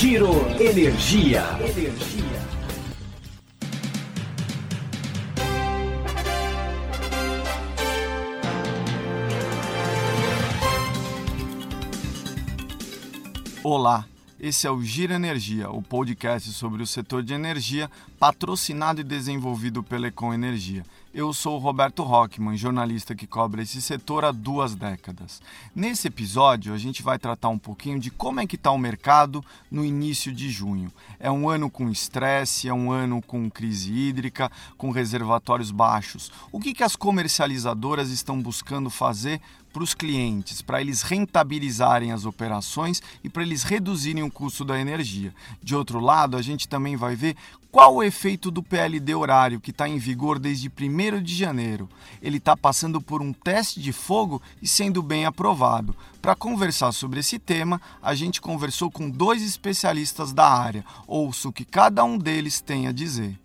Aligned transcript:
Giro 0.00 0.30
Energia. 0.60 1.42
Energia. 1.58 2.38
Olá, 13.64 14.06
esse 14.40 14.68
é 14.68 14.70
o 14.70 14.80
Gira 14.82 15.14
Energia, 15.14 15.68
o 15.68 15.82
podcast 15.82 16.52
sobre 16.52 16.80
o 16.80 16.86
setor 16.86 17.24
de 17.24 17.34
energia, 17.34 17.90
patrocinado 18.20 19.00
e 19.00 19.04
desenvolvido 19.04 19.82
pela 19.82 20.06
Econ 20.06 20.32
Energia. 20.32 20.84
Eu 21.12 21.32
sou 21.32 21.56
o 21.56 21.58
Roberto 21.58 22.04
Rockman, 22.04 22.56
jornalista 22.56 23.14
que 23.14 23.26
cobre 23.26 23.62
esse 23.62 23.82
setor 23.82 24.24
há 24.24 24.30
duas 24.30 24.76
décadas. 24.76 25.42
Nesse 25.74 26.06
episódio, 26.06 26.72
a 26.72 26.78
gente 26.78 27.02
vai 27.02 27.18
tratar 27.18 27.48
um 27.48 27.58
pouquinho 27.58 27.98
de 27.98 28.10
como 28.10 28.38
é 28.38 28.46
que 28.46 28.54
está 28.54 28.70
o 28.70 28.78
mercado 28.78 29.44
no 29.68 29.84
início 29.84 30.32
de 30.32 30.48
junho. 30.50 30.92
É 31.18 31.28
um 31.28 31.48
ano 31.48 31.68
com 31.68 31.90
estresse, 31.90 32.68
é 32.68 32.72
um 32.72 32.92
ano 32.92 33.20
com 33.20 33.50
crise 33.50 33.92
hídrica, 33.92 34.52
com 34.76 34.92
reservatórios 34.92 35.72
baixos. 35.72 36.30
O 36.52 36.60
que, 36.60 36.72
que 36.72 36.84
as 36.84 36.94
comercializadoras 36.94 38.10
estão 38.10 38.40
buscando 38.40 38.88
fazer 38.88 39.40
para 39.78 39.84
os 39.84 39.94
clientes, 39.94 40.60
para 40.60 40.80
eles 40.80 41.02
rentabilizarem 41.02 42.10
as 42.10 42.24
operações 42.24 43.00
e 43.22 43.28
para 43.28 43.44
eles 43.44 43.62
reduzirem 43.62 44.24
o 44.24 44.30
custo 44.30 44.64
da 44.64 44.80
energia. 44.80 45.32
De 45.62 45.76
outro 45.76 46.00
lado, 46.00 46.36
a 46.36 46.42
gente 46.42 46.66
também 46.66 46.96
vai 46.96 47.14
ver 47.14 47.36
qual 47.70 47.94
o 47.94 48.02
efeito 48.02 48.50
do 48.50 48.60
PLD 48.60 49.14
horário 49.14 49.60
que 49.60 49.70
está 49.70 49.88
em 49.88 49.96
vigor 49.96 50.40
desde 50.40 50.68
1 50.68 51.22
de 51.22 51.32
janeiro. 51.32 51.88
Ele 52.20 52.38
está 52.38 52.56
passando 52.56 53.00
por 53.00 53.22
um 53.22 53.32
teste 53.32 53.80
de 53.80 53.92
fogo 53.92 54.42
e 54.60 54.66
sendo 54.66 55.00
bem 55.00 55.24
aprovado. 55.24 55.94
Para 56.20 56.34
conversar 56.34 56.90
sobre 56.90 57.20
esse 57.20 57.38
tema, 57.38 57.80
a 58.02 58.16
gente 58.16 58.40
conversou 58.40 58.90
com 58.90 59.08
dois 59.08 59.44
especialistas 59.44 60.32
da 60.32 60.48
área. 60.48 60.84
Ouço 61.06 61.50
o 61.50 61.52
que 61.52 61.64
cada 61.64 62.02
um 62.02 62.18
deles 62.18 62.60
tem 62.60 62.88
a 62.88 62.92
dizer. 62.92 63.38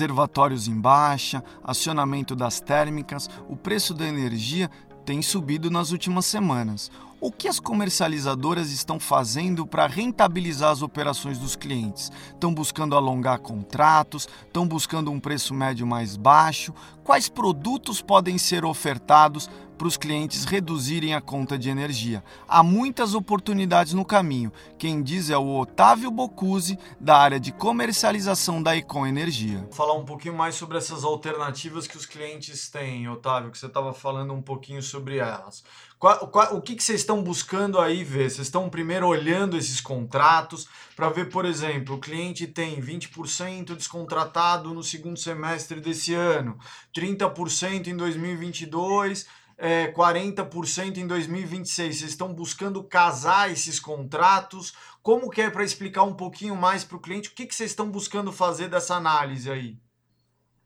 Reservatórios 0.00 0.66
em 0.66 0.80
baixa, 0.80 1.44
acionamento 1.62 2.34
das 2.34 2.58
térmicas, 2.58 3.28
o 3.48 3.56
preço 3.56 3.92
da 3.92 4.06
energia 4.06 4.70
tem 5.04 5.20
subido 5.20 5.70
nas 5.70 5.92
últimas 5.92 6.24
semanas. 6.24 6.90
O 7.22 7.30
que 7.30 7.48
as 7.48 7.60
comercializadoras 7.60 8.72
estão 8.72 8.98
fazendo 8.98 9.66
para 9.66 9.86
rentabilizar 9.86 10.70
as 10.70 10.80
operações 10.80 11.36
dos 11.36 11.54
clientes? 11.54 12.10
Estão 12.32 12.54
buscando 12.54 12.96
alongar 12.96 13.40
contratos? 13.40 14.26
Estão 14.46 14.66
buscando 14.66 15.10
um 15.10 15.20
preço 15.20 15.52
médio 15.52 15.86
mais 15.86 16.16
baixo? 16.16 16.72
Quais 17.04 17.28
produtos 17.28 18.00
podem 18.00 18.38
ser 18.38 18.64
ofertados 18.64 19.50
para 19.76 19.86
os 19.86 19.98
clientes 19.98 20.44
reduzirem 20.44 21.14
a 21.14 21.20
conta 21.20 21.58
de 21.58 21.68
energia? 21.68 22.24
Há 22.48 22.62
muitas 22.62 23.14
oportunidades 23.14 23.92
no 23.92 24.04
caminho. 24.04 24.50
Quem 24.78 25.02
diz 25.02 25.28
é 25.28 25.36
o 25.36 25.58
Otávio 25.58 26.10
Bocuse, 26.10 26.78
da 26.98 27.18
área 27.18 27.38
de 27.38 27.52
comercialização 27.52 28.62
da 28.62 28.74
Econ 28.74 29.06
Energia. 29.06 29.58
Vou 29.58 29.72
falar 29.72 29.92
um 29.92 30.06
pouquinho 30.06 30.34
mais 30.34 30.54
sobre 30.54 30.78
essas 30.78 31.04
alternativas 31.04 31.86
que 31.86 31.98
os 31.98 32.06
clientes 32.06 32.70
têm, 32.70 33.10
Otávio, 33.10 33.50
que 33.50 33.58
você 33.58 33.66
estava 33.66 33.92
falando 33.92 34.32
um 34.32 34.40
pouquinho 34.40 34.82
sobre 34.82 35.18
elas. 35.18 35.62
Qual, 36.00 36.28
qual, 36.28 36.56
o 36.56 36.62
que, 36.62 36.74
que 36.76 36.82
vocês 36.82 37.00
estão 37.00 37.22
buscando 37.22 37.78
aí 37.78 38.02
ver? 38.02 38.30
Vocês 38.30 38.46
estão 38.46 38.70
primeiro 38.70 39.06
olhando 39.06 39.54
esses 39.54 39.82
contratos 39.82 40.66
para 40.96 41.10
ver, 41.10 41.28
por 41.28 41.44
exemplo, 41.44 41.96
o 41.96 42.00
cliente 42.00 42.46
tem 42.46 42.80
20% 42.80 43.76
descontratado 43.76 44.72
no 44.72 44.82
segundo 44.82 45.18
semestre 45.18 45.78
desse 45.78 46.14
ano, 46.14 46.58
30% 46.96 47.88
em 47.88 47.94
2022, 47.94 49.26
é, 49.58 49.92
40% 49.92 50.96
em 50.96 51.06
2026. 51.06 51.98
Vocês 51.98 52.10
estão 52.12 52.32
buscando 52.32 52.82
casar 52.82 53.50
esses 53.50 53.78
contratos? 53.78 54.72
Como 55.02 55.28
que 55.28 55.42
é 55.42 55.50
para 55.50 55.64
explicar 55.64 56.04
um 56.04 56.14
pouquinho 56.14 56.56
mais 56.56 56.82
para 56.82 56.96
o 56.96 57.00
cliente? 57.00 57.28
O 57.28 57.34
que, 57.34 57.44
que 57.44 57.54
vocês 57.54 57.72
estão 57.72 57.90
buscando 57.90 58.32
fazer 58.32 58.68
dessa 58.68 58.94
análise 58.94 59.50
aí? 59.50 59.76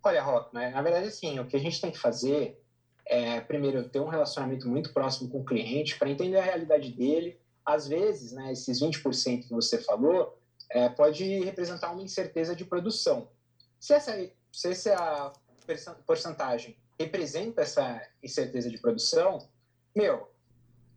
Olha, 0.00 0.22
Rock, 0.22 0.54
né? 0.54 0.70
na 0.70 0.80
verdade, 0.80 1.08
assim, 1.08 1.40
o 1.40 1.44
que 1.44 1.56
a 1.56 1.60
gente 1.60 1.80
tem 1.80 1.90
que 1.90 1.98
fazer 1.98 2.56
é, 3.06 3.40
primeiro, 3.40 3.88
ter 3.88 4.00
um 4.00 4.08
relacionamento 4.08 4.68
muito 4.68 4.92
próximo 4.92 5.28
com 5.28 5.40
o 5.40 5.44
cliente 5.44 5.98
para 5.98 6.10
entender 6.10 6.38
a 6.38 6.42
realidade 6.42 6.90
dele. 6.92 7.38
Às 7.64 7.86
vezes, 7.86 8.32
né, 8.32 8.52
esses 8.52 8.80
20% 8.80 9.46
que 9.46 9.50
você 9.50 9.78
falou 9.78 10.38
é, 10.70 10.88
pode 10.88 11.44
representar 11.44 11.92
uma 11.92 12.02
incerteza 12.02 12.54
de 12.56 12.64
produção. 12.64 13.28
Se 13.78 13.92
essa, 13.92 14.30
se 14.52 14.68
essa 14.70 15.32
porcentagem 16.06 16.76
representa 16.98 17.62
essa 17.62 18.00
incerteza 18.22 18.70
de 18.70 18.78
produção, 18.78 19.48
meu, 19.94 20.30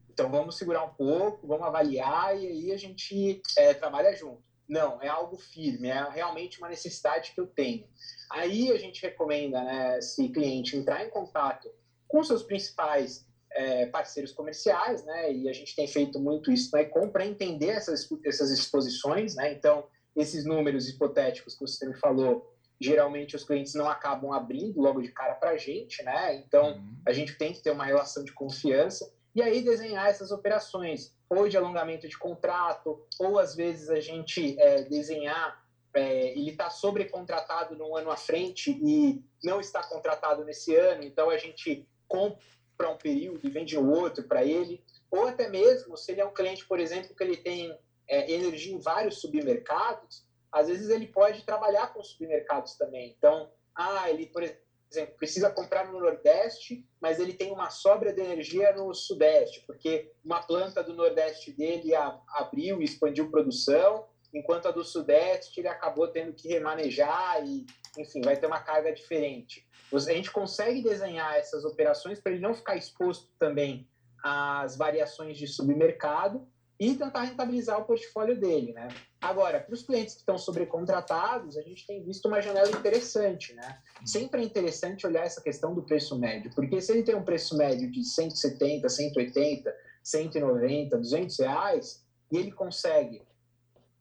então 0.10 0.32
vamos 0.32 0.58
segurar 0.58 0.84
um 0.84 0.94
pouco, 0.94 1.46
vamos 1.46 1.68
avaliar 1.68 2.38
e 2.38 2.48
aí 2.48 2.72
a 2.72 2.78
gente 2.78 3.42
é, 3.58 3.74
trabalha 3.74 4.16
junto. 4.16 4.42
Não, 4.68 5.02
é 5.02 5.08
algo 5.08 5.38
firme, 5.38 5.88
é 5.88 6.10
realmente 6.10 6.58
uma 6.58 6.68
necessidade 6.68 7.32
que 7.34 7.40
eu 7.40 7.48
tenho. 7.48 7.88
Aí 8.30 8.72
a 8.72 8.78
gente 8.78 9.02
recomenda, 9.02 9.64
né, 9.64 10.02
se 10.02 10.28
cliente 10.30 10.76
entrar 10.76 11.06
em 11.06 11.10
contato 11.10 11.70
com 12.08 12.24
seus 12.24 12.44
principais 12.44 13.26
é, 13.52 13.86
parceiros 13.88 14.32
comerciais, 14.32 15.04
né? 15.04 15.34
E 15.34 15.50
a 15.50 15.54
gente 15.54 15.76
tem 15.76 15.88
feito 15.88 16.20
muito 16.20 16.52
isso 16.52 16.70
na 16.72 16.82
Ecom 16.82 17.10
para 17.10 17.26
entender 17.26 17.70
essas, 17.70 18.08
essas 18.24 18.52
exposições, 18.52 19.36
né? 19.36 19.52
Então, 19.54 19.86
esses 20.16 20.46
números 20.46 20.88
hipotéticos 20.88 21.56
que 21.56 21.62
você 21.62 21.88
me 21.88 21.98
falou, 21.98 22.54
geralmente 22.80 23.36
os 23.36 23.44
clientes 23.44 23.74
não 23.74 23.90
acabam 23.90 24.32
abrindo 24.32 24.80
logo 24.80 25.02
de 25.02 25.12
cara 25.12 25.36
para 25.36 25.52
a 25.52 25.58
gente, 25.58 26.04
né? 26.04 26.36
Então, 26.36 26.74
uhum. 26.74 26.96
a 27.06 27.14
gente 27.14 27.38
tem 27.38 27.54
que 27.54 27.62
ter 27.62 27.72
uma 27.72 27.86
relação 27.86 28.24
de 28.24 28.34
confiança 28.34 29.12
e 29.34 29.42
aí 29.42 29.62
desenhar 29.62 30.08
essas 30.08 30.32
operações, 30.32 31.16
ou 31.30 31.48
de 31.48 31.58
alongamento 31.58 32.08
de 32.08 32.18
contrato, 32.18 33.06
ou 33.20 33.38
às 33.38 33.56
vezes 33.56 33.90
a 33.90 34.00
gente 34.00 34.60
é, 34.60 34.84
desenhar 34.84 35.64
é, 35.94 36.38
ele 36.38 36.52
está 36.52 36.70
sobrecontratado 36.70 37.76
num 37.76 37.96
ano 37.96 38.12
à 38.12 38.18
frente 38.18 38.72
e 38.72 39.24
não 39.44 39.60
está 39.60 39.82
contratado 39.84 40.44
nesse 40.46 40.76
ano, 40.76 41.04
então 41.04 41.30
a 41.30 41.38
gente 41.38 41.88
compra 42.08 42.90
um 42.90 42.98
período 42.98 43.40
e 43.44 43.50
vende 43.50 43.78
outro 43.78 44.24
para 44.24 44.44
ele, 44.44 44.84
ou 45.10 45.28
até 45.28 45.50
mesmo 45.50 45.98
se 45.98 46.12
ele 46.12 46.22
é 46.22 46.26
um 46.26 46.34
cliente, 46.34 46.66
por 46.66 46.80
exemplo, 46.80 47.16
que 47.16 47.24
ele 47.24 47.38
tem 47.38 47.78
é, 48.08 48.32
energia 48.32 48.74
em 48.74 48.80
vários 48.80 49.20
submercados, 49.20 50.26
às 50.52 50.68
vezes 50.68 50.90
ele 50.90 51.08
pode 51.08 51.44
trabalhar 51.44 51.94
com 51.94 52.04
submercados 52.04 52.76
também. 52.76 53.14
Então, 53.18 53.52
ah, 53.76 54.10
ele, 54.10 54.28
por 54.28 54.44
exemplo, 54.44 55.16
precisa 55.18 55.50
comprar 55.50 55.92
no 55.92 56.00
Nordeste, 56.00 56.88
mas 57.02 57.20
ele 57.20 57.34
tem 57.34 57.52
uma 57.52 57.70
sobra 57.70 58.14
de 58.14 58.22
energia 58.22 58.72
no 58.74 58.94
Sudeste, 58.94 59.64
porque 59.68 60.12
uma 60.24 60.42
planta 60.42 60.84
do 60.84 60.94
Nordeste 60.94 61.52
dele 61.52 61.94
abriu 62.30 62.82
e 62.82 62.86
expandiu 62.86 63.30
produção, 63.30 64.08
enquanto 64.34 64.68
a 64.68 64.72
do 64.72 64.84
Sudeste 64.84 65.60
ele 65.60 65.68
acabou 65.68 66.08
tendo 66.08 66.34
que 66.34 66.48
remanejar 66.48 67.44
e, 67.46 67.66
enfim, 67.98 68.22
vai 68.22 68.38
ter 68.38 68.48
uma 68.48 68.60
carga 68.60 68.94
diferente. 68.94 69.66
A 69.94 70.00
gente 70.00 70.32
consegue 70.32 70.82
desenhar 70.82 71.36
essas 71.36 71.64
operações 71.64 72.20
para 72.20 72.34
ele 72.34 72.42
não 72.42 72.54
ficar 72.54 72.76
exposto 72.76 73.30
também 73.40 73.88
às 74.24 74.76
variações 74.76 75.38
de 75.38 75.48
submercado 75.48 76.48
e 76.80 76.94
tentar 76.94 77.24
rentabilizar 77.24 77.80
o 77.80 77.86
portfólio 77.86 78.40
dele, 78.40 78.72
né? 78.74 78.88
Agora, 79.20 79.60
para 79.60 79.74
os 79.74 79.82
clientes 79.82 80.14
que 80.14 80.20
estão 80.20 80.38
sobrecontratados, 80.38 81.58
a 81.58 81.62
gente 81.62 81.88
tem 81.88 82.04
visto 82.04 82.28
uma 82.28 82.40
janela 82.40 82.70
interessante, 82.70 83.54
né? 83.54 83.80
Sempre 84.06 84.42
é 84.42 84.46
interessante 84.46 85.08
olhar 85.08 85.26
essa 85.26 85.42
questão 85.42 85.74
do 85.74 85.82
preço 85.82 86.20
médio, 86.20 86.52
porque 86.54 86.80
se 86.80 86.92
ele 86.92 87.02
tem 87.02 87.16
um 87.16 87.24
preço 87.24 87.58
médio 87.58 87.90
de 87.90 88.04
170, 88.04 88.88
180, 88.88 89.76
190, 90.04 90.98
200 90.98 91.40
reais, 91.40 92.06
e 92.32 92.38
ele 92.38 92.52
consegue 92.52 93.24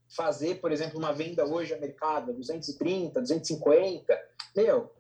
fazer, 0.09 0.57
por 0.57 0.73
exemplo, 0.73 0.99
uma 0.99 1.13
venda 1.13 1.45
hoje 1.45 1.75
a 1.75 1.79
mercado 1.79 2.33
230, 2.33 3.21
250, 3.21 4.21
meu, 4.55 4.93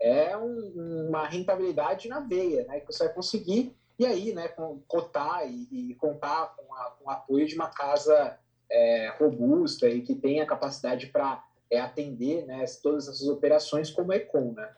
é 0.00 0.36
um, 0.36 1.08
uma 1.08 1.26
rentabilidade 1.26 2.08
na 2.08 2.20
veia, 2.20 2.64
né? 2.64 2.80
Que 2.80 2.86
você 2.86 3.04
vai 3.04 3.14
conseguir 3.14 3.74
e 3.98 4.06
aí, 4.06 4.32
né, 4.34 4.48
cotar 4.88 5.46
e, 5.48 5.68
e 5.70 5.94
contar 5.94 6.56
com, 6.56 6.74
a, 6.74 6.90
com, 6.90 7.04
o 7.04 7.10
apoio 7.10 7.46
de 7.46 7.54
uma 7.54 7.68
casa 7.68 8.36
é, 8.70 9.14
robusta 9.18 9.88
e 9.88 10.02
que 10.02 10.14
tenha 10.14 10.46
capacidade 10.46 11.06
para 11.06 11.44
é, 11.70 11.78
atender 11.78 12.44
né, 12.46 12.64
todas 12.82 13.06
essas 13.06 13.28
operações 13.28 13.90
como 13.90 14.10
a 14.12 14.16
Econ, 14.16 14.54
né? 14.56 14.74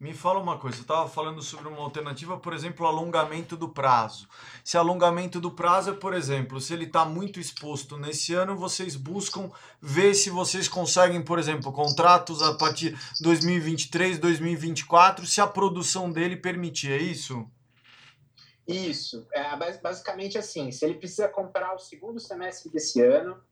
Me 0.00 0.14
fala 0.14 0.38
uma 0.38 0.56
coisa, 0.56 0.76
você 0.76 0.82
estava 0.82 1.08
falando 1.08 1.42
sobre 1.42 1.66
uma 1.66 1.80
alternativa, 1.80 2.38
por 2.38 2.52
exemplo, 2.52 2.86
alongamento 2.86 3.56
do 3.56 3.68
prazo. 3.68 4.28
Se 4.62 4.76
alongamento 4.76 5.40
do 5.40 5.50
prazo 5.50 5.90
é, 5.90 5.92
por 5.92 6.14
exemplo, 6.14 6.60
se 6.60 6.72
ele 6.72 6.84
está 6.84 7.04
muito 7.04 7.40
exposto 7.40 7.96
nesse 7.98 8.32
ano, 8.32 8.56
vocês 8.56 8.94
buscam 8.94 9.50
ver 9.82 10.14
se 10.14 10.30
vocês 10.30 10.68
conseguem, 10.68 11.20
por 11.20 11.36
exemplo, 11.36 11.72
contratos 11.72 12.42
a 12.42 12.54
partir 12.54 12.96
de 13.14 13.22
2023, 13.24 14.20
2024, 14.20 15.26
se 15.26 15.40
a 15.40 15.48
produção 15.48 16.12
dele 16.12 16.36
permitir, 16.36 16.92
é 16.92 16.98
isso? 16.98 17.44
Isso. 18.68 19.26
É, 19.32 19.56
basicamente 19.82 20.38
assim, 20.38 20.70
se 20.70 20.84
ele 20.84 20.94
precisa 20.94 21.26
comprar 21.26 21.74
o 21.74 21.78
segundo 21.78 22.20
semestre 22.20 22.70
desse 22.70 23.00
ano, 23.00 23.42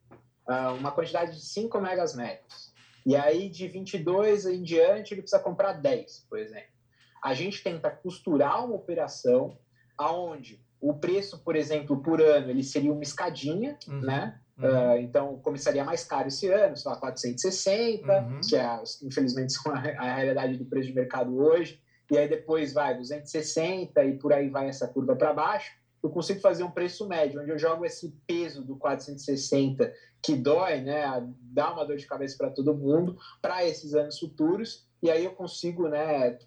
uh, 0.46 0.74
uma 0.78 0.92
quantidade 0.92 1.34
de 1.34 1.44
5 1.44 1.80
megas 1.80 2.14
médios. 2.14 2.75
E 3.06 3.14
aí, 3.14 3.48
de 3.48 3.68
22 3.68 4.46
em 4.46 4.62
diante, 4.62 5.14
ele 5.14 5.22
precisa 5.22 5.40
comprar 5.40 5.74
10, 5.74 6.26
por 6.28 6.40
exemplo. 6.40 6.74
A 7.22 7.32
gente 7.34 7.62
tenta 7.62 7.88
costurar 7.88 8.64
uma 8.64 8.74
operação 8.74 9.56
aonde 9.96 10.60
o 10.80 10.92
preço, 10.92 11.38
por 11.38 11.54
exemplo, 11.54 12.02
por 12.02 12.20
ano, 12.20 12.50
ele 12.50 12.64
seria 12.64 12.92
uma 12.92 13.02
escadinha, 13.04 13.78
uhum. 13.88 14.00
né? 14.00 14.40
Uhum. 14.58 14.68
Uh, 14.68 14.96
então, 14.98 15.38
começaria 15.38 15.84
mais 15.84 16.02
caro 16.04 16.28
esse 16.28 16.48
ano, 16.48 16.76
sei 16.76 16.90
lá, 16.90 16.96
460, 16.98 18.12
uhum. 18.12 18.40
que 18.40 18.56
é, 18.56 18.82
infelizmente, 19.04 19.54
a, 19.68 20.04
a 20.04 20.14
realidade 20.16 20.56
do 20.56 20.64
preço 20.64 20.88
de 20.88 20.94
mercado 20.94 21.38
hoje. 21.38 21.80
E 22.10 22.18
aí 22.18 22.28
depois 22.28 22.72
vai 22.72 22.96
260 22.96 24.04
e 24.04 24.18
por 24.18 24.32
aí 24.32 24.48
vai 24.48 24.68
essa 24.68 24.88
curva 24.88 25.14
para 25.14 25.32
baixo. 25.32 25.72
Eu 26.06 26.10
consigo 26.10 26.40
fazer 26.40 26.62
um 26.62 26.70
preço 26.70 27.06
médio, 27.08 27.40
onde 27.40 27.50
eu 27.50 27.58
jogo 27.58 27.84
esse 27.84 28.16
peso 28.26 28.64
do 28.64 28.76
460 28.76 29.92
que 30.22 30.34
dói, 30.34 30.80
né, 30.80 31.04
dá 31.40 31.72
uma 31.72 31.84
dor 31.84 31.96
de 31.96 32.06
cabeça 32.06 32.36
para 32.36 32.50
todo 32.50 32.74
mundo, 32.74 33.16
para 33.42 33.64
esses 33.64 33.94
anos 33.94 34.18
futuros, 34.18 34.86
e 35.02 35.10
aí 35.10 35.24
eu 35.24 35.32
consigo, 35.32 35.88
né, 35.88 36.38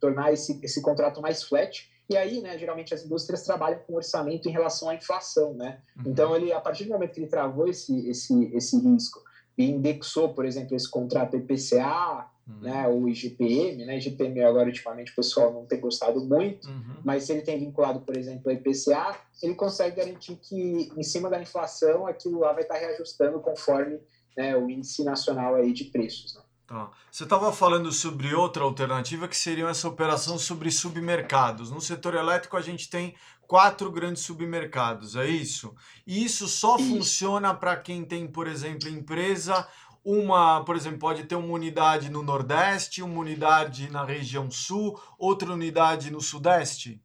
tornar 0.00 0.32
esse, 0.32 0.58
esse 0.64 0.80
contrato 0.80 1.20
mais 1.20 1.42
flat 1.42 1.90
e 2.08 2.16
aí, 2.16 2.40
né, 2.40 2.58
geralmente 2.58 2.92
as 2.92 3.04
indústrias 3.04 3.42
trabalham 3.42 3.80
com 3.80 3.94
orçamento 3.94 4.48
em 4.48 4.52
relação 4.52 4.88
à 4.88 4.94
inflação, 4.94 5.54
né? 5.54 5.80
Uhum. 5.96 6.04
Então, 6.06 6.36
ele, 6.36 6.52
a 6.52 6.60
partir 6.60 6.84
do 6.84 6.90
momento 6.90 7.12
que 7.12 7.20
ele 7.20 7.28
travou 7.28 7.66
esse, 7.68 8.08
esse, 8.08 8.44
esse 8.54 8.78
risco 8.78 9.22
e 9.56 9.70
indexou, 9.70 10.34
por 10.34 10.44
exemplo, 10.44 10.76
esse 10.76 10.90
contrato 10.90 11.36
IPCA, 11.36 12.28
uhum. 12.46 12.60
né, 12.60 12.88
o 12.88 13.08
IGPM, 13.08 13.84
né, 13.84 13.98
IGPM 13.98 14.42
agora 14.42 14.66
ultimamente 14.66 15.12
o 15.12 15.14
pessoal 15.14 15.52
não 15.52 15.66
tem 15.66 15.80
gostado 15.80 16.24
muito, 16.24 16.68
uhum. 16.68 16.96
mas 17.04 17.24
se 17.24 17.32
ele 17.32 17.42
tem 17.42 17.58
vinculado, 17.58 18.00
por 18.00 18.16
exemplo, 18.16 18.50
ao 18.50 18.52
IPCA, 18.52 19.16
ele 19.42 19.54
consegue 19.54 19.96
garantir 19.96 20.36
que 20.36 20.90
em 20.96 21.02
cima 21.02 21.28
da 21.28 21.40
inflação 21.40 22.06
aquilo 22.06 22.40
lá 22.40 22.52
vai 22.52 22.62
estar 22.62 22.76
reajustando 22.76 23.40
conforme 23.40 24.00
né, 24.36 24.56
o 24.56 24.68
índice 24.68 25.04
nacional 25.04 25.54
aí 25.54 25.72
de 25.72 25.84
preços. 25.84 26.34
Né? 26.34 26.42
Tá. 26.66 26.90
Você 27.10 27.24
estava 27.24 27.52
falando 27.52 27.92
sobre 27.92 28.34
outra 28.34 28.64
alternativa 28.64 29.28
que 29.28 29.36
seria 29.36 29.68
essa 29.68 29.86
operação 29.86 30.38
sobre 30.38 30.70
submercados. 30.70 31.70
No 31.70 31.80
setor 31.80 32.14
elétrico 32.14 32.56
a 32.56 32.62
gente 32.62 32.88
tem 32.88 33.14
quatro 33.46 33.92
grandes 33.92 34.22
submercados, 34.22 35.14
é 35.14 35.26
isso? 35.26 35.74
E 36.06 36.24
isso 36.24 36.48
só 36.48 36.76
isso. 36.76 36.88
funciona 36.88 37.52
para 37.52 37.76
quem 37.76 38.04
tem, 38.04 38.26
por 38.26 38.46
exemplo, 38.46 38.88
empresa 38.88 39.68
uma, 40.04 40.64
por 40.64 40.76
exemplo, 40.76 40.98
pode 40.98 41.24
ter 41.24 41.36
uma 41.36 41.52
unidade 41.52 42.10
no 42.10 42.22
Nordeste, 42.22 43.02
uma 43.02 43.20
unidade 43.20 43.90
na 43.90 44.04
região 44.04 44.50
Sul, 44.50 45.00
outra 45.18 45.52
unidade 45.52 46.10
no 46.10 46.20
Sudeste? 46.20 47.02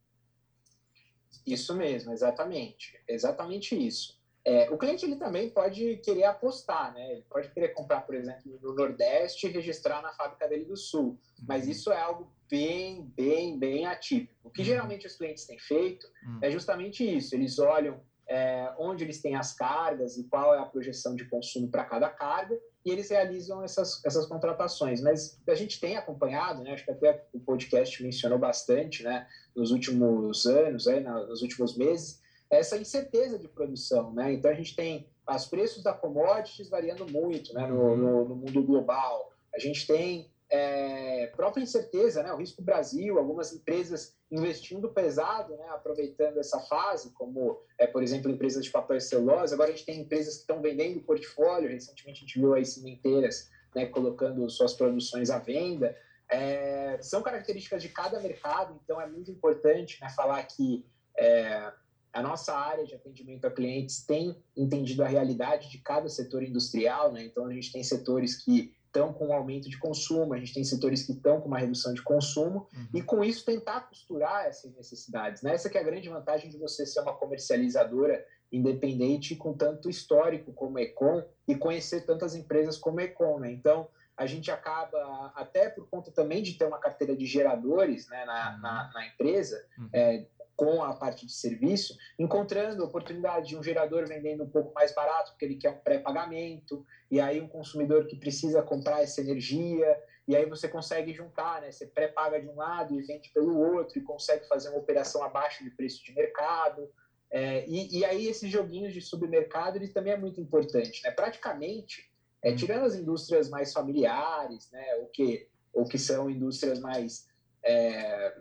Isso 1.46 1.74
mesmo, 1.74 2.12
exatamente. 2.12 3.00
Exatamente 3.08 3.74
isso. 3.74 4.18
É, 4.44 4.70
o 4.70 4.78
cliente 4.78 5.04
ele 5.04 5.16
também 5.16 5.50
pode 5.50 5.98
querer 5.98 6.24
apostar, 6.24 6.92
né? 6.94 7.12
Ele 7.12 7.24
pode 7.28 7.50
querer 7.50 7.68
comprar, 7.68 8.00
por 8.02 8.14
exemplo, 8.14 8.58
no 8.62 8.74
Nordeste 8.74 9.46
e 9.46 9.50
registrar 9.50 10.00
na 10.00 10.12
fábrica 10.12 10.48
dele 10.48 10.64
do 10.64 10.76
Sul. 10.76 11.18
Mas 11.46 11.64
uhum. 11.64 11.70
isso 11.70 11.92
é 11.92 12.00
algo 12.00 12.32
bem, 12.50 13.12
bem, 13.14 13.58
bem 13.58 13.86
atípico. 13.86 14.34
O 14.42 14.50
que 14.50 14.62
uhum. 14.62 14.66
geralmente 14.66 15.06
os 15.06 15.16
clientes 15.16 15.44
têm 15.44 15.58
feito 15.58 16.06
uhum. 16.24 16.38
é 16.40 16.50
justamente 16.50 17.04
isso. 17.04 17.34
Eles 17.34 17.58
olham 17.58 18.00
é, 18.26 18.67
onde 18.98 19.04
eles 19.04 19.22
têm 19.22 19.36
as 19.36 19.54
cargas 19.54 20.18
e 20.18 20.24
qual 20.24 20.52
é 20.52 20.58
a 20.58 20.64
projeção 20.64 21.14
de 21.14 21.24
consumo 21.26 21.68
para 21.68 21.84
cada 21.84 22.10
carga 22.10 22.58
e 22.84 22.90
eles 22.90 23.08
realizam 23.08 23.62
essas, 23.62 24.04
essas 24.04 24.26
contratações. 24.26 25.00
Mas 25.00 25.40
a 25.46 25.54
gente 25.54 25.78
tem 25.78 25.96
acompanhado, 25.96 26.64
né? 26.64 26.72
Acho 26.72 26.84
que 26.84 26.90
até 26.90 27.24
o 27.32 27.38
podcast 27.38 28.02
mencionou 28.02 28.38
bastante, 28.38 29.04
né? 29.04 29.28
Nos 29.54 29.70
últimos 29.70 30.46
anos, 30.46 30.88
aí, 30.88 31.00
nos 31.00 31.42
últimos 31.42 31.76
meses 31.76 32.20
essa 32.50 32.78
incerteza 32.78 33.38
de 33.38 33.46
produção, 33.46 34.12
né? 34.12 34.32
Então 34.32 34.50
a 34.50 34.54
gente 34.54 34.74
tem 34.74 35.06
os 35.28 35.46
preços 35.46 35.82
da 35.82 35.92
commodities 35.92 36.68
variando 36.68 37.06
muito, 37.06 37.52
né? 37.52 37.66
No, 37.66 37.76
uhum. 37.76 37.96
no, 37.96 38.28
no 38.30 38.36
mundo 38.36 38.62
global, 38.62 39.30
a 39.54 39.58
gente 39.58 39.86
tem 39.86 40.30
é, 40.50 41.26
própria 41.36 41.62
incerteza, 41.62 42.22
né? 42.22 42.32
O 42.32 42.36
risco 42.36 42.62
Brasil, 42.62 43.18
algumas 43.18 43.52
empresas 43.52 44.16
investindo 44.30 44.88
pesado, 44.88 45.56
né? 45.56 45.66
Aproveitando 45.68 46.38
essa 46.38 46.58
fase, 46.60 47.10
como 47.12 47.60
é, 47.78 47.86
por 47.86 48.02
exemplo 48.02 48.30
empresas 48.30 48.64
de 48.64 48.70
papel 48.70 48.96
e 48.96 49.00
celulose. 49.00 49.52
Agora 49.52 49.70
a 49.70 49.72
gente 49.72 49.84
tem 49.84 50.00
empresas 50.00 50.34
que 50.34 50.40
estão 50.40 50.62
vendendo 50.62 51.00
portfólio. 51.00 51.68
Recentemente 51.68 52.18
a 52.18 52.26
gente 52.26 52.38
viu 52.38 52.54
aí 52.54 52.64
cimenteiras, 52.64 53.50
né? 53.74 53.86
Colocando 53.86 54.48
suas 54.48 54.72
produções 54.72 55.30
à 55.30 55.38
venda. 55.38 55.94
É, 56.30 56.98
são 57.00 57.22
características 57.22 57.82
de 57.82 57.88
cada 57.88 58.20
mercado, 58.20 58.78
então 58.84 59.00
é 59.00 59.06
muito 59.06 59.30
importante 59.30 59.98
né, 59.98 60.10
falar 60.10 60.42
que 60.42 60.84
é, 61.18 61.72
a 62.12 62.22
nossa 62.22 62.54
área 62.54 62.84
de 62.84 62.94
atendimento 62.94 63.46
a 63.46 63.50
clientes 63.50 64.04
tem 64.04 64.36
entendido 64.56 65.02
a 65.02 65.08
realidade 65.08 65.70
de 65.70 65.78
cada 65.78 66.08
setor 66.08 66.42
industrial, 66.42 67.12
né? 67.12 67.24
Então 67.24 67.46
a 67.46 67.52
gente 67.52 67.72
tem 67.72 67.82
setores 67.82 68.42
que 68.44 68.74
estão 68.88 69.12
com 69.12 69.28
um 69.28 69.32
aumento 69.32 69.68
de 69.68 69.78
consumo, 69.78 70.34
a 70.34 70.38
gente 70.38 70.54
tem 70.54 70.64
setores 70.64 71.04
que 71.04 71.12
estão 71.12 71.40
com 71.40 71.46
uma 71.46 71.58
redução 71.58 71.94
de 71.94 72.02
consumo 72.02 72.66
uhum. 72.74 72.88
e 72.94 73.02
com 73.02 73.22
isso 73.22 73.44
tentar 73.44 73.82
costurar 73.82 74.46
essas 74.46 74.74
necessidades. 74.74 75.42
Né? 75.42 75.54
Essa 75.54 75.70
que 75.70 75.78
é 75.78 75.80
a 75.80 75.84
grande 75.84 76.08
vantagem 76.08 76.50
de 76.50 76.58
você 76.58 76.84
ser 76.84 77.00
uma 77.00 77.14
comercializadora 77.14 78.24
independente 78.50 79.36
com 79.36 79.52
tanto 79.52 79.90
histórico 79.90 80.52
como 80.52 80.78
a 80.78 80.82
Econ 80.82 81.22
e 81.46 81.54
conhecer 81.54 82.06
tantas 82.06 82.34
empresas 82.34 82.78
como 82.78 82.98
a 82.98 83.04
Econ. 83.04 83.38
Né? 83.40 83.52
Então 83.52 83.88
a 84.16 84.26
gente 84.26 84.50
acaba, 84.50 85.32
até 85.36 85.68
por 85.68 85.88
conta 85.88 86.10
também 86.10 86.42
de 86.42 86.54
ter 86.54 86.64
uma 86.64 86.78
carteira 86.78 87.16
de 87.16 87.24
geradores 87.24 88.08
né, 88.08 88.24
na, 88.24 88.54
uhum. 88.54 88.60
na, 88.60 88.90
na, 88.92 89.06
empresa, 89.06 89.64
uhum. 89.78 89.88
é, 89.92 90.26
com 90.58 90.82
a 90.82 90.92
parte 90.92 91.24
de 91.24 91.32
serviço, 91.32 91.96
encontrando 92.18 92.84
oportunidade 92.84 93.50
de 93.50 93.56
um 93.56 93.62
gerador 93.62 94.08
vendendo 94.08 94.42
um 94.42 94.50
pouco 94.50 94.74
mais 94.74 94.92
barato, 94.92 95.30
porque 95.30 95.44
ele 95.44 95.54
quer 95.54 95.70
um 95.70 95.78
pré-pagamento, 95.78 96.84
e 97.08 97.20
aí 97.20 97.40
um 97.40 97.46
consumidor 97.46 98.08
que 98.08 98.16
precisa 98.16 98.60
comprar 98.60 99.00
essa 99.00 99.20
energia, 99.20 99.96
e 100.26 100.34
aí 100.34 100.46
você 100.46 100.66
consegue 100.66 101.14
juntar, 101.14 101.60
né? 101.60 101.70
Você 101.70 101.86
pré-paga 101.86 102.40
de 102.40 102.48
um 102.48 102.56
lado 102.56 102.98
e 102.98 103.02
vende 103.02 103.28
pelo 103.28 103.56
outro, 103.56 104.00
e 104.00 104.02
consegue 104.02 104.48
fazer 104.48 104.70
uma 104.70 104.80
operação 104.80 105.22
abaixo 105.22 105.62
de 105.62 105.70
preço 105.70 106.04
de 106.04 106.12
mercado. 106.12 106.90
É, 107.30 107.64
e, 107.68 108.00
e, 108.00 108.04
aí 108.04 108.26
esses 108.26 108.50
joguinhos 108.50 108.92
de 108.92 109.00
submercado, 109.00 109.76
ele 109.78 109.86
também 109.86 110.14
é 110.14 110.18
muito 110.18 110.40
importante, 110.40 111.00
né? 111.04 111.12
Praticamente, 111.12 112.10
é, 112.42 112.52
tirando 112.52 112.84
as 112.84 112.96
indústrias 112.96 113.48
mais 113.48 113.72
familiares, 113.72 114.68
né? 114.72 114.96
O 115.04 115.06
que, 115.06 115.46
ou 115.72 115.84
que 115.84 115.98
são 115.98 116.28
indústrias 116.28 116.80
mais 116.80 117.27
é, 117.62 118.34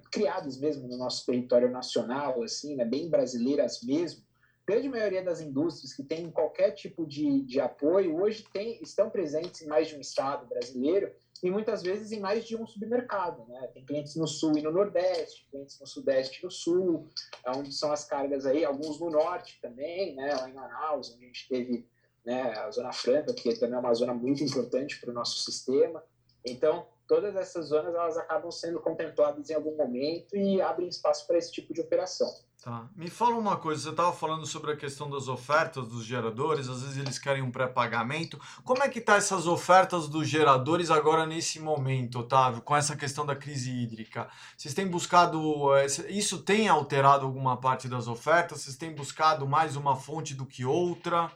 mesmo 0.60 0.88
no 0.88 0.98
nosso 0.98 1.26
território 1.26 1.70
nacional, 1.70 2.42
assim, 2.44 2.76
né, 2.76 2.86
bem 2.86 3.10
brasileiras 3.10 3.82
mesmo. 3.84 4.26
Grande 4.66 4.90
maioria 4.90 5.24
das 5.24 5.40
indústrias 5.40 5.94
que 5.94 6.04
têm 6.04 6.30
qualquer 6.30 6.72
tipo 6.72 7.06
de, 7.06 7.42
de 7.42 7.60
apoio 7.60 8.22
hoje 8.22 8.46
tem, 8.52 8.82
estão 8.82 9.10
presentes 9.10 9.62
em 9.62 9.68
mais 9.68 9.88
de 9.88 9.96
um 9.96 10.02
estado 10.02 10.46
brasileiro 10.46 11.12
e 11.42 11.50
muitas 11.50 11.82
vezes 11.84 12.12
em 12.12 12.20
mais 12.20 12.46
de 12.46 12.56
um 12.56 12.68
submercado. 12.68 13.46
Né? 13.48 13.68
Tem 13.74 13.86
clientes 13.86 14.16
no 14.16 14.28
sul 14.28 14.58
e 14.58 14.62
no 14.62 14.72
nordeste, 14.72 15.48
clientes 15.50 15.80
no 15.80 15.88
sudeste 15.88 16.42
e 16.42 16.44
no 16.44 16.52
sul, 16.52 17.08
onde 17.48 17.74
são 17.74 17.92
as 17.94 18.04
cargas 18.04 18.46
aí, 18.46 18.66
alguns 18.66 19.00
no 19.00 19.10
norte 19.10 19.58
também, 19.62 20.16
né? 20.16 20.36
lá 20.36 20.50
em 20.50 20.54
Manaus, 20.54 21.14
onde 21.14 21.24
a 21.24 21.28
gente 21.28 21.48
teve 21.48 21.88
né, 22.26 22.52
a 22.58 22.70
Zona 22.70 22.92
Franca, 22.92 23.34
que 23.34 23.56
também 23.56 23.78
é 23.78 23.80
uma 23.80 23.94
zona 23.94 24.14
muito 24.14 24.44
importante 24.44 25.00
para 25.00 25.12
o 25.12 25.14
nosso 25.14 25.40
sistema. 25.40 26.04
Então, 26.46 26.86
todas 27.08 27.36
essas 27.36 27.68
zonas 27.68 27.96
elas 27.96 28.18
acabam 28.18 28.52
sendo 28.52 28.80
contempladas 28.80 29.50
em 29.50 29.54
algum 29.54 29.76
momento 29.76 30.36
e 30.36 30.62
abrem 30.62 30.88
espaço 30.88 31.26
para 31.26 31.38
esse 31.38 31.52
tipo 31.52 31.74
de 31.74 31.82
operação. 31.82 32.32
Tá. 32.62 32.90
Me 32.96 33.10
fala 33.10 33.36
uma 33.36 33.56
coisa, 33.56 33.84
você 33.84 33.90
estava 33.92 34.12
falando 34.12 34.46
sobre 34.46 34.72
a 34.72 34.76
questão 34.76 35.10
das 35.10 35.28
ofertas 35.28 35.88
dos 35.88 36.04
geradores, 36.04 36.68
às 36.68 36.82
vezes 36.82 36.98
eles 36.98 37.20
querem 37.20 37.44
um 37.44 37.52
pré-pagamento. 37.52 38.40
Como 38.64 38.84
é 38.84 38.90
que 38.90 39.00
tá 39.00 39.16
essas 39.16 39.46
ofertas 39.48 40.10
dos 40.10 40.28
geradores 40.28 40.90
agora 40.90 41.26
nesse 41.26 41.60
momento, 41.60 42.20
Otávio, 42.20 42.62
com 42.62 42.76
essa 42.76 42.98
questão 42.98 43.26
da 43.26 43.36
crise 43.36 43.72
hídrica? 43.72 44.28
Vocês 44.58 44.74
têm 44.74 44.88
buscado, 44.88 45.74
eh, 45.76 45.86
isso 46.10 46.40
tem 46.42 46.68
alterado 46.68 47.26
alguma 47.26 47.56
parte 47.56 47.88
das 47.88 48.08
ofertas? 48.08 48.62
Vocês 48.62 48.76
têm 48.76 48.94
buscado 48.94 49.48
mais 49.48 49.76
uma 49.76 49.96
fonte 49.96 50.34
do 50.34 50.46
que 50.46 50.66
outra? 50.66 51.32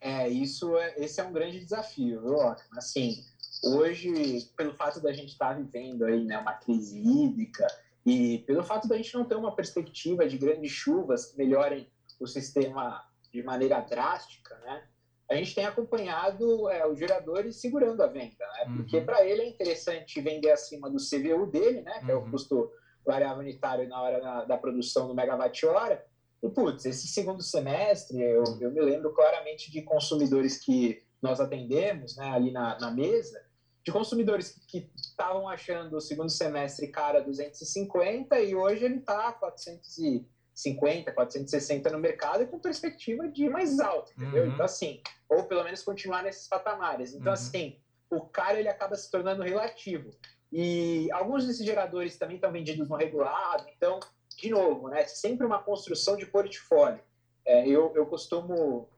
É, 0.00 0.28
isso 0.28 0.76
é, 0.76 0.94
esse 0.98 1.20
é 1.20 1.24
um 1.24 1.32
grande 1.32 1.58
desafio, 1.58 2.20
viu, 2.22 2.36
Assim, 2.76 3.24
hoje, 3.64 4.50
pelo 4.56 4.74
fato 4.74 5.00
da 5.00 5.12
gente 5.12 5.32
estar 5.32 5.54
tá 5.54 5.60
vivendo 5.60 6.04
aí, 6.04 6.24
né, 6.24 6.38
uma 6.38 6.54
crise 6.54 6.98
hídrica 6.98 7.66
e 8.04 8.38
pelo 8.46 8.62
fato 8.62 8.88
da 8.88 8.96
gente 8.96 9.14
não 9.14 9.24
ter 9.24 9.34
uma 9.34 9.54
perspectiva 9.54 10.26
de 10.26 10.38
grandes 10.38 10.70
chuvas 10.70 11.26
que 11.26 11.38
melhorem 11.38 11.90
o 12.20 12.26
sistema 12.26 13.02
de 13.32 13.42
maneira 13.42 13.80
drástica, 13.80 14.56
né, 14.58 14.84
a 15.30 15.34
gente 15.34 15.54
tem 15.54 15.66
acompanhado 15.66 16.70
é, 16.70 16.86
os 16.86 16.98
geradores 16.98 17.56
segurando 17.60 18.02
a 18.02 18.06
venda, 18.06 18.46
né, 18.58 18.74
porque 18.76 18.98
uhum. 18.98 19.04
para 19.04 19.24
ele 19.24 19.42
é 19.42 19.48
interessante 19.48 20.20
vender 20.20 20.52
acima 20.52 20.88
do 20.88 20.98
CVU 20.98 21.46
dele, 21.46 21.82
né, 21.82 21.98
que 22.00 22.06
uhum. 22.06 22.10
é 22.10 22.14
o 22.14 22.20
uhum. 22.20 22.30
custo 22.30 22.70
variável 23.04 23.38
unitário 23.38 23.88
na 23.88 24.00
hora 24.00 24.20
da, 24.20 24.44
da 24.44 24.58
produção 24.58 25.08
do 25.08 25.14
megawatt-hora, 25.14 26.04
e, 26.42 26.48
putz, 26.48 26.84
esse 26.84 27.08
segundo 27.08 27.42
semestre, 27.42 28.20
eu, 28.20 28.44
eu 28.60 28.70
me 28.70 28.80
lembro 28.80 29.12
claramente 29.12 29.70
de 29.70 29.82
consumidores 29.82 30.58
que 30.58 31.02
nós 31.20 31.40
atendemos 31.40 32.16
né, 32.16 32.30
ali 32.30 32.50
na, 32.50 32.78
na 32.78 32.90
mesa, 32.90 33.42
de 33.86 33.92
consumidores 33.92 34.60
que 34.66 34.90
estavam 34.96 35.48
achando 35.48 35.96
o 35.96 36.00
segundo 36.00 36.28
semestre 36.28 36.88
cara 36.88 37.22
250 37.22 38.36
e 38.40 38.52
hoje 38.52 38.84
ele 38.84 38.96
está 38.96 39.32
430, 39.32 40.26
450, 40.56 41.12
460 41.12 41.90
no 41.90 42.00
mercado 42.00 42.42
e 42.42 42.46
com 42.48 42.58
perspectiva 42.58 43.28
de 43.28 43.44
ir 43.44 43.48
mais 43.48 43.78
alto, 43.78 44.10
entendeu? 44.16 44.46
Uhum. 44.46 44.52
Então, 44.54 44.64
assim, 44.64 45.00
ou 45.28 45.44
pelo 45.44 45.62
menos 45.62 45.84
continuar 45.84 46.24
nesses 46.24 46.48
patamares. 46.48 47.14
Então, 47.14 47.28
uhum. 47.28 47.32
assim, 47.32 47.78
o 48.10 48.22
cara 48.22 48.58
ele 48.58 48.68
acaba 48.68 48.96
se 48.96 49.08
tornando 49.08 49.44
relativo. 49.44 50.10
E 50.50 51.08
alguns 51.12 51.46
desses 51.46 51.64
geradores 51.64 52.18
também 52.18 52.36
estão 52.36 52.50
vendidos 52.50 52.88
no 52.88 52.96
regulado, 52.96 53.66
então, 53.76 54.00
de 54.36 54.50
novo, 54.50 54.88
né, 54.88 55.04
sempre 55.04 55.46
uma 55.46 55.62
construção 55.62 56.16
de 56.16 56.26
portfólio. 56.26 57.00
É, 57.44 57.68
eu, 57.68 57.92
eu 57.94 58.06
costumo 58.06 58.88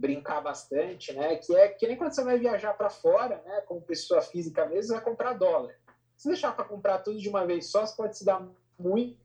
brincar 0.00 0.40
bastante, 0.40 1.12
né, 1.12 1.36
que 1.36 1.54
é 1.54 1.68
que 1.68 1.86
nem 1.86 1.96
quando 1.96 2.14
você 2.14 2.24
vai 2.24 2.38
viajar 2.38 2.72
para 2.72 2.88
fora, 2.88 3.42
né, 3.44 3.60
como 3.66 3.82
pessoa 3.82 4.22
física 4.22 4.64
mesmo, 4.64 4.94
vai 4.94 5.04
comprar 5.04 5.34
dólar. 5.34 5.78
Se 6.16 6.28
deixar 6.28 6.52
para 6.56 6.64
comprar 6.64 6.98
tudo 6.98 7.18
de 7.18 7.28
uma 7.28 7.46
vez 7.46 7.70
só, 7.70 7.84
você 7.84 7.94
pode 7.94 8.16
se 8.16 8.24
dar 8.24 8.46
muito, 8.78 9.18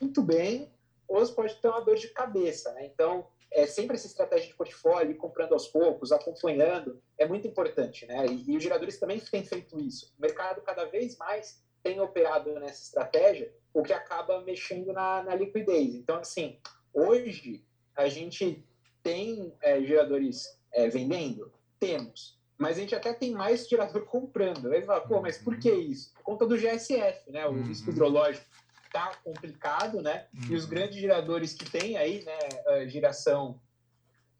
muito 0.00 0.22
bem, 0.22 0.72
ou 1.08 1.18
você 1.18 1.32
pode 1.32 1.54
ter 1.56 1.68
uma 1.68 1.80
dor 1.80 1.96
de 1.96 2.08
cabeça, 2.08 2.72
né? 2.72 2.86
Então, 2.86 3.26
é 3.52 3.66
sempre 3.66 3.96
essa 3.96 4.06
estratégia 4.06 4.48
de 4.48 4.54
portfólio, 4.54 5.16
comprando 5.16 5.52
aos 5.52 5.68
poucos, 5.68 6.10
acompanhando, 6.10 7.00
é 7.18 7.26
muito 7.26 7.46
importante, 7.46 8.06
né? 8.06 8.26
E, 8.26 8.52
e, 8.52 8.56
os 8.56 8.62
geradores 8.62 8.98
também 8.98 9.20
têm 9.20 9.44
feito 9.44 9.78
isso. 9.78 10.12
O 10.18 10.22
mercado 10.22 10.60
cada 10.62 10.84
vez 10.86 11.16
mais 11.18 11.62
tem 11.82 12.00
operado 12.00 12.52
nessa 12.54 12.82
estratégia, 12.82 13.52
o 13.72 13.82
que 13.82 13.92
acaba 13.92 14.40
mexendo 14.42 14.92
na, 14.92 15.22
na 15.22 15.34
liquidez. 15.34 15.94
Então, 15.94 16.16
assim, 16.16 16.58
hoje 16.92 17.64
a 17.94 18.08
gente 18.08 18.64
tem 19.04 19.54
é, 19.62 19.80
geradores 19.82 20.58
é, 20.72 20.88
vendendo? 20.88 21.52
Temos. 21.78 22.36
Mas 22.58 22.78
a 22.78 22.80
gente 22.80 22.94
até 22.94 23.12
tem 23.12 23.30
mais 23.30 23.68
gerador 23.68 24.02
comprando. 24.06 24.72
Aí 24.72 24.80
você 24.80 24.86
fala, 24.86 25.02
pô, 25.02 25.20
mas 25.20 25.38
por 25.38 25.56
que 25.58 25.70
isso? 25.70 26.12
Por 26.14 26.22
conta 26.22 26.46
do 26.46 26.56
GSF, 26.56 27.30
né? 27.30 27.46
O 27.46 27.50
uhum. 27.50 27.62
risco 27.62 27.90
hidrológico 27.90 28.46
tá 28.92 29.12
complicado, 29.22 30.00
né? 30.00 30.26
Uhum. 30.34 30.52
E 30.52 30.54
os 30.56 30.64
uhum. 30.64 30.70
grandes 30.70 30.96
geradores 30.96 31.52
que 31.52 31.70
tem 31.70 31.96
aí, 31.96 32.24
né, 32.24 32.88
geração 32.88 33.60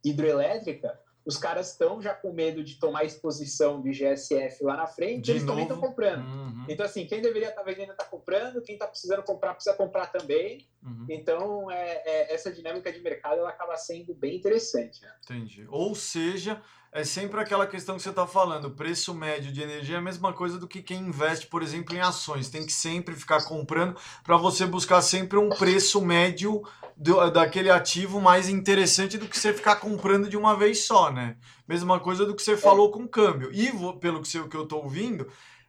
hidrelétrica, 0.04 0.98
os 1.24 1.38
caras 1.38 1.70
estão 1.70 2.02
já 2.02 2.14
com 2.14 2.32
medo 2.32 2.62
de 2.62 2.78
tomar 2.78 3.04
exposição 3.04 3.80
de 3.80 3.90
GSF 3.92 4.62
lá 4.62 4.76
na 4.76 4.86
frente, 4.86 5.22
de 5.22 5.30
eles 5.32 5.42
novo? 5.42 5.52
também 5.52 5.64
estão 5.64 5.80
comprando. 5.80 6.22
Uhum. 6.22 6.66
Então, 6.68 6.84
assim, 6.84 7.06
quem 7.06 7.22
deveria 7.22 7.48
estar 7.48 7.62
tá 7.62 7.66
vendendo 7.66 7.92
está 7.92 8.04
comprando, 8.04 8.60
quem 8.60 8.74
está 8.74 8.86
precisando 8.86 9.22
comprar 9.22 9.54
precisa 9.54 9.74
comprar 9.74 10.06
também. 10.12 10.66
Uhum. 10.82 11.06
Então, 11.08 11.70
é, 11.70 12.02
é, 12.04 12.34
essa 12.34 12.52
dinâmica 12.52 12.92
de 12.92 13.00
mercado 13.00 13.38
ela 13.38 13.48
acaba 13.48 13.76
sendo 13.76 14.14
bem 14.14 14.36
interessante. 14.36 15.02
Né? 15.02 15.12
Entendi. 15.24 15.66
Ou 15.70 15.94
seja, 15.94 16.60
é 16.94 17.02
sempre 17.02 17.40
aquela 17.40 17.66
questão 17.66 17.96
que 17.96 18.02
você 18.02 18.10
está 18.10 18.24
falando, 18.24 18.66
o 18.66 18.70
preço 18.70 19.12
médio 19.12 19.50
de 19.52 19.60
energia 19.60 19.96
é 19.96 19.98
a 19.98 20.02
mesma 20.02 20.32
coisa 20.32 20.60
do 20.60 20.68
que 20.68 20.80
quem 20.80 21.08
investe, 21.08 21.48
por 21.48 21.60
exemplo, 21.60 21.92
em 21.92 21.98
ações. 21.98 22.48
Tem 22.48 22.64
que 22.64 22.72
sempre 22.72 23.16
ficar 23.16 23.44
comprando 23.44 23.96
para 24.22 24.36
você 24.36 24.64
buscar 24.64 25.02
sempre 25.02 25.36
um 25.36 25.48
preço 25.48 26.00
médio 26.00 26.62
do, 26.96 27.28
daquele 27.30 27.68
ativo 27.68 28.20
mais 28.20 28.48
interessante 28.48 29.18
do 29.18 29.26
que 29.26 29.36
você 29.36 29.52
ficar 29.52 29.76
comprando 29.76 30.28
de 30.28 30.36
uma 30.36 30.56
vez 30.56 30.84
só, 30.84 31.10
né? 31.10 31.36
Mesma 31.66 31.98
coisa 31.98 32.24
do 32.24 32.32
que 32.32 32.42
você 32.42 32.56
falou 32.56 32.92
com 32.92 33.02
o 33.02 33.08
câmbio. 33.08 33.50
E 33.52 33.72
pelo 33.98 34.22
que 34.22 34.56
eu 34.56 34.62
estou 34.62 34.84
ouvindo, 34.84 35.26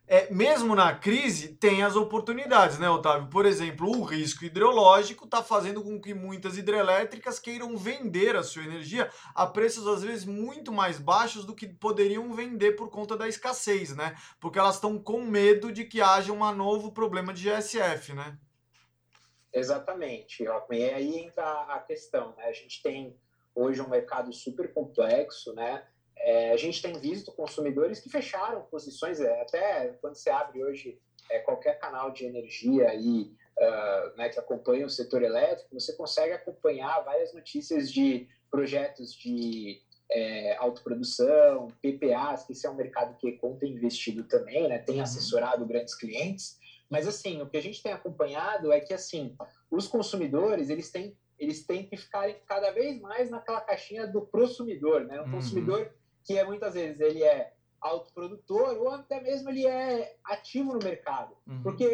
é, 0.07 0.31
mesmo 0.31 0.75
na 0.75 0.93
crise, 0.93 1.55
tem 1.55 1.83
as 1.83 1.95
oportunidades, 1.95 2.77
né, 2.77 2.87
Otávio? 2.87 3.27
Por 3.27 3.45
exemplo, 3.45 3.89
o 3.89 4.03
risco 4.03 4.45
hidrológico 4.45 5.25
está 5.25 5.41
fazendo 5.41 5.83
com 5.83 5.99
que 5.99 6.13
muitas 6.13 6.57
hidrelétricas 6.57 7.39
queiram 7.39 7.75
vender 7.75 8.35
a 8.35 8.43
sua 8.43 8.63
energia 8.63 9.09
a 9.33 9.47
preços, 9.47 9.87
às 9.87 10.03
vezes, 10.03 10.23
muito 10.23 10.71
mais 10.71 10.99
baixos 10.99 11.43
do 11.43 11.55
que 11.55 11.67
poderiam 11.67 12.31
vender 12.33 12.73
por 12.73 12.91
conta 12.91 13.17
da 13.17 13.27
escassez, 13.27 13.95
né? 13.95 14.15
Porque 14.39 14.59
elas 14.59 14.75
estão 14.75 14.99
com 14.99 15.21
medo 15.21 15.71
de 15.71 15.85
que 15.85 16.01
haja 16.01 16.31
um 16.31 16.51
novo 16.53 16.91
problema 16.91 17.33
de 17.33 17.49
GSF, 17.49 18.13
né? 18.13 18.37
Exatamente, 19.51 20.43
E 20.43 20.89
aí 20.89 21.17
entra 21.17 21.45
a 21.63 21.79
questão, 21.79 22.35
né? 22.35 22.43
A 22.43 22.53
gente 22.53 22.83
tem 22.83 23.17
hoje 23.55 23.81
um 23.81 23.89
mercado 23.89 24.31
super 24.33 24.71
complexo, 24.71 25.53
né? 25.53 25.83
É, 26.25 26.51
a 26.51 26.57
gente 26.57 26.81
tem 26.81 26.99
visto 26.99 27.31
consumidores 27.31 27.99
que 27.99 28.09
fecharam 28.09 28.63
posições, 28.63 29.21
é, 29.21 29.41
até 29.41 29.89
quando 30.01 30.15
você 30.15 30.31
abre 30.31 30.63
hoje 30.63 30.99
é, 31.29 31.37
qualquer 31.37 31.77
canal 31.77 32.09
de 32.09 32.25
energia 32.25 32.89
aí, 32.89 33.31
uh, 33.59 34.17
né, 34.17 34.29
que 34.29 34.39
acompanha 34.39 34.87
o 34.87 34.89
setor 34.89 35.21
elétrico, 35.21 35.79
você 35.79 35.93
consegue 35.93 36.33
acompanhar 36.33 37.03
várias 37.03 37.31
notícias 37.31 37.91
de 37.91 38.27
projetos 38.49 39.13
de 39.13 39.83
é, 40.11 40.55
autoprodução, 40.57 41.67
PPAs, 41.79 42.43
que 42.43 42.53
esse 42.53 42.65
é 42.65 42.71
um 42.71 42.75
mercado 42.75 43.15
que 43.19 43.27
Econ 43.27 43.55
tem 43.59 43.73
investido 43.73 44.23
também, 44.23 44.67
né, 44.67 44.79
tem 44.79 44.95
uhum. 44.95 45.03
assessorado 45.03 45.63
grandes 45.63 45.93
clientes. 45.93 46.57
Mas 46.89 47.07
assim, 47.07 47.39
o 47.43 47.47
que 47.47 47.57
a 47.57 47.61
gente 47.61 47.83
tem 47.83 47.91
acompanhado 47.91 48.71
é 48.71 48.79
que 48.79 48.95
assim, 48.95 49.37
os 49.69 49.87
consumidores 49.87 50.71
eles 50.71 50.89
têm 50.89 51.15
eles 51.37 51.65
têm 51.65 51.85
que 51.85 51.97
ficarem 51.97 52.37
cada 52.47 52.71
vez 52.71 52.99
mais 53.01 53.29
naquela 53.29 53.59
caixinha 53.59 54.07
do 54.07 54.21
prosumidor, 54.21 55.01
né? 55.01 55.21
Um 55.21 55.25
uhum. 55.25 55.31
Que 56.25 56.37
é 56.37 56.43
muitas 56.43 56.73
vezes 56.73 56.99
ele 56.99 57.23
é 57.23 57.53
autoprodutor 57.79 58.77
ou 58.77 58.89
até 58.89 59.21
mesmo 59.21 59.49
ele 59.49 59.65
é 59.67 60.17
ativo 60.25 60.73
no 60.73 60.79
mercado. 60.79 61.35
Uhum. 61.47 61.61
Porque 61.61 61.85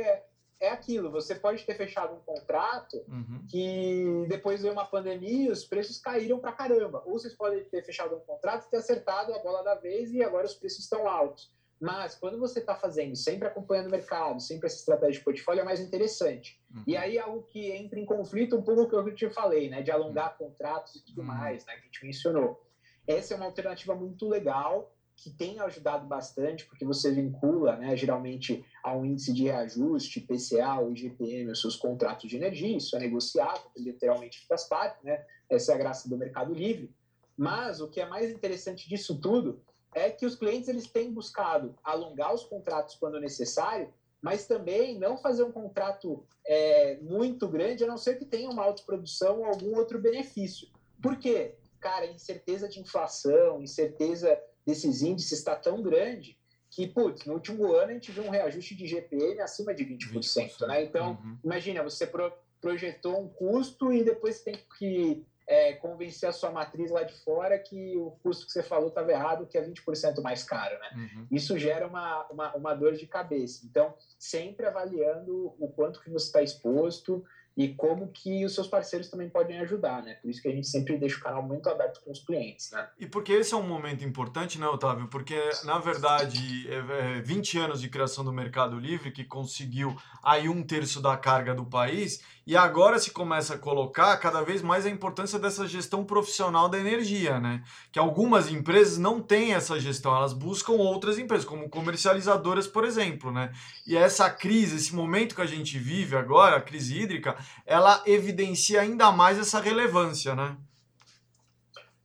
é 0.60 0.70
aquilo, 0.70 1.12
você 1.12 1.36
pode 1.36 1.66
ter 1.66 1.76
fechado 1.76 2.14
um 2.14 2.20
contrato 2.20 3.04
uhum. 3.08 3.44
que 3.50 4.26
depois 4.30 4.62
veio 4.62 4.74
uma 4.74 4.86
pandemia 4.86 5.48
e 5.48 5.52
os 5.52 5.66
preços 5.66 6.00
caíram 6.00 6.40
pra 6.40 6.52
caramba. 6.52 7.02
Ou 7.06 7.14
vocês 7.14 7.34
podem 7.34 7.64
ter 7.66 7.84
fechado 7.84 8.16
um 8.16 8.20
contrato 8.20 8.68
e 8.68 8.70
ter 8.70 8.78
acertado 8.78 9.34
a 9.34 9.40
bola 9.40 9.64
da 9.64 9.76
vez 9.76 10.14
e 10.14 10.24
agora 10.24 10.46
os 10.46 10.54
preços 10.54 10.84
estão 10.84 11.08
altos. 11.08 11.52
Mas 11.82 12.14
quando 12.14 12.38
você 12.38 12.60
está 12.60 12.76
fazendo, 12.76 13.16
sempre 13.16 13.48
acompanhando 13.48 13.88
o 13.88 13.92
mercado, 13.92 14.40
sempre 14.40 14.68
essa 14.68 14.78
estratégia 14.78 15.18
de 15.18 15.26
portfólio 15.26 15.62
é 15.62 15.64
mais 15.64 15.80
interessante. 15.80 16.62
Uhum. 16.70 16.84
E 16.86 16.96
aí 16.96 17.18
algo 17.18 17.42
que 17.42 17.72
entra 17.72 18.00
em 18.00 18.06
conflito 18.06 18.56
um 18.56 18.62
pouco 18.62 18.88
com 18.88 18.98
o 18.98 19.04
que 19.04 19.10
eu 19.10 19.16
te 19.16 19.30
falei, 19.32 19.68
né? 19.68 19.82
De 19.82 19.90
alongar 19.90 20.38
uhum. 20.40 20.46
contratos 20.46 20.96
e 20.96 21.04
tudo 21.04 21.22
uhum. 21.22 21.28
mais, 21.28 21.66
né? 21.66 21.74
Que 21.74 21.80
a 21.80 21.86
gente 21.86 22.06
mencionou. 22.06 22.64
Essa 23.08 23.34
é 23.34 23.38
uma 23.38 23.46
alternativa 23.46 23.96
muito 23.96 24.28
legal 24.28 24.92
que 25.16 25.30
tem 25.30 25.60
ajudado 25.60 26.08
bastante, 26.08 26.66
porque 26.66 26.84
você 26.84 27.12
vincula, 27.12 27.76
né, 27.76 27.96
geralmente, 27.96 28.66
ao 28.84 29.06
índice 29.06 29.32
de 29.32 29.44
reajuste, 29.44 30.22
PCA 30.22 30.80
ou 30.80 30.92
IGPM, 30.92 31.52
os 31.52 31.62
seus 31.62 31.76
contratos 31.76 32.28
de 32.28 32.36
energia, 32.36 32.76
isso 32.76 32.96
é 32.96 33.00
negociado, 33.00 33.62
literalmente 33.78 34.46
faz 34.48 34.64
parte, 34.64 35.06
né? 35.06 35.24
Essa 35.50 35.74
é 35.74 35.76
a 35.76 35.78
graça 35.78 36.10
do 36.10 36.18
Mercado 36.18 36.54
Livre. 36.54 36.92
Mas 37.38 37.82
o 37.82 37.88
que 37.88 38.02
é 38.02 38.06
mais 38.06 38.32
interessante 38.32 38.90
disso 38.90 39.20
tudo 39.20 39.62
é 39.94 40.10
que 40.10 40.26
os 40.26 40.36
clientes 40.36 40.70
eles 40.70 40.88
têm 40.88 41.12
buscado 41.12 41.76
alongar 41.84 42.34
os 42.34 42.44
contratos 42.44 42.96
quando 42.96 43.20
necessário, 43.20 43.94
mas 44.22 44.48
também 44.48 44.98
não 44.98 45.18
fazer 45.18 45.44
um 45.44 45.52
contrato 45.52 46.26
é, 46.46 46.98
muito 47.02 47.48
grande, 47.48 47.84
a 47.84 47.88
não 47.88 47.98
ser 47.98 48.18
que 48.18 48.26
tenha 48.26 48.50
uma 48.50 48.64
autoprodução 48.64 49.40
ou 49.40 49.46
algum 49.46 49.76
outro 49.76 50.00
benefício. 50.00 50.68
Por 51.02 51.18
quê? 51.18 51.56
Cara, 51.82 52.06
a 52.06 52.12
incerteza 52.12 52.70
de 52.70 52.80
inflação, 52.80 53.62
incerteza 53.62 54.40
desses 54.66 55.02
índices 55.02 55.40
está 55.40 55.56
tão 55.56 55.82
grande 55.82 56.38
que, 56.70 56.88
putz, 56.88 57.26
no 57.26 57.34
último 57.34 57.74
ano 57.74 57.92
a 57.92 57.94
gente 57.94 58.12
viu 58.12 58.24
um 58.24 58.30
reajuste 58.30 58.76
de 58.76 58.88
GPM 58.88 59.42
acima 59.42 59.74
de 59.74 59.84
20%, 59.84 60.14
20%. 60.14 60.68
né? 60.68 60.84
Então, 60.84 61.20
uhum. 61.22 61.38
imagina, 61.44 61.84
você 61.84 62.08
pro, 62.08 62.32
projetou 62.62 63.20
um 63.20 63.28
custo 63.28 63.92
e 63.92 64.04
depois 64.04 64.42
tem 64.42 64.56
que 64.78 65.26
é, 65.48 65.74
convencer 65.74 66.30
a 66.30 66.32
sua 66.32 66.50
matriz 66.50 66.90
lá 66.90 67.04
de 67.04 67.14
fora 67.26 67.60
que 67.60 67.98
o 67.98 68.12
custo 68.24 68.46
que 68.46 68.54
você 68.54 68.64
falou 68.64 68.88
estava 68.88 69.12
errado, 69.12 69.46
que 69.46 69.58
é 69.58 69.62
20% 69.62 70.22
mais 70.22 70.44
caro, 70.44 70.80
né? 70.80 70.90
Uhum. 70.96 71.28
Isso 71.30 71.58
gera 71.58 71.86
uma, 71.86 72.26
uma, 72.30 72.56
uma 72.56 72.74
dor 72.74 72.94
de 72.94 73.06
cabeça. 73.06 73.66
Então, 73.66 73.94
sempre 74.18 74.66
avaliando 74.66 75.54
o 75.60 75.68
quanto 75.68 76.02
que 76.02 76.10
você 76.10 76.28
está 76.28 76.42
exposto, 76.42 77.26
e 77.56 77.70
como 77.70 78.08
que 78.08 78.46
os 78.46 78.56
seus 78.56 78.68
parceiros 78.68 79.10
também 79.10 79.30
podem 79.30 79.60
ajudar, 79.60 80.02
né? 80.04 80.16
Por 80.16 80.30
isso 80.30 80.42
que 80.42 80.48
a 80.48 80.52
gente 80.52 80.68
sempre 80.68 80.98
deixa 80.98 81.18
o 81.18 81.22
canal 81.22 81.44
muito 81.44 81.70
aberto 81.70 82.02
com 82.02 82.12
os 82.12 82.20
clientes, 82.20 82.72
né? 82.72 82.88
E 82.98 83.06
porque 83.06 83.34
esse 83.34 83.54
é 83.54 83.58
um 83.58 83.68
momento 83.68 84.06
importante, 84.06 84.58
né, 84.58 84.68
Otávio? 84.68 85.08
Porque, 85.08 85.38
na 85.66 85.78
verdade, 85.78 86.68
é 86.70 87.22
20 87.22 87.58
é 87.58 87.62
anos 87.62 87.82
de 87.82 87.90
criação 87.90 88.24
do 88.24 88.32
Mercado 88.32 88.80
Livre 88.80 89.12
que 89.12 89.24
conseguiu 89.24 89.96
aí 90.24 90.48
um 90.48 90.64
terço 90.64 91.02
da 91.02 91.18
carga 91.18 91.54
do 91.54 91.66
país 91.66 92.22
e 92.46 92.58
agora 92.58 92.98
se 92.98 93.12
começa 93.12 93.54
a 93.54 93.58
colocar 93.58 94.18
cada 94.18 94.42
vez 94.42 94.62
mais 94.62 94.86
a 94.86 94.90
importância 94.90 95.38
dessa 95.38 95.68
gestão 95.68 96.04
profissional 96.04 96.68
da 96.68 96.78
energia, 96.78 97.40
né? 97.40 97.64
Que 97.92 98.00
algumas 98.00 98.50
empresas 98.52 98.98
não 98.98 99.22
têm 99.22 99.54
essa 99.54 99.80
gestão, 99.80 100.16
elas 100.16 100.34
buscam 100.34 100.74
outras 100.74 101.20
empresas, 101.20 101.46
como 101.46 101.70
comercializadoras, 101.70 102.68
por 102.68 102.84
exemplo, 102.84 103.32
né? 103.32 103.52
E 103.86 103.96
essa 103.96 104.30
crise, 104.30 104.78
esse 104.78 104.96
momento 104.96 105.36
que 105.36 105.42
a 105.42 105.46
gente 105.46 105.78
vive 105.78 106.16
agora, 106.16 106.58
a 106.58 106.62
crise 106.62 107.00
hídrica, 107.00 107.38
ela 107.66 108.02
evidencia 108.08 108.82
ainda 108.82 109.12
mais 109.12 109.38
essa 109.38 109.60
relevância, 109.60 110.36
né? 110.36 110.58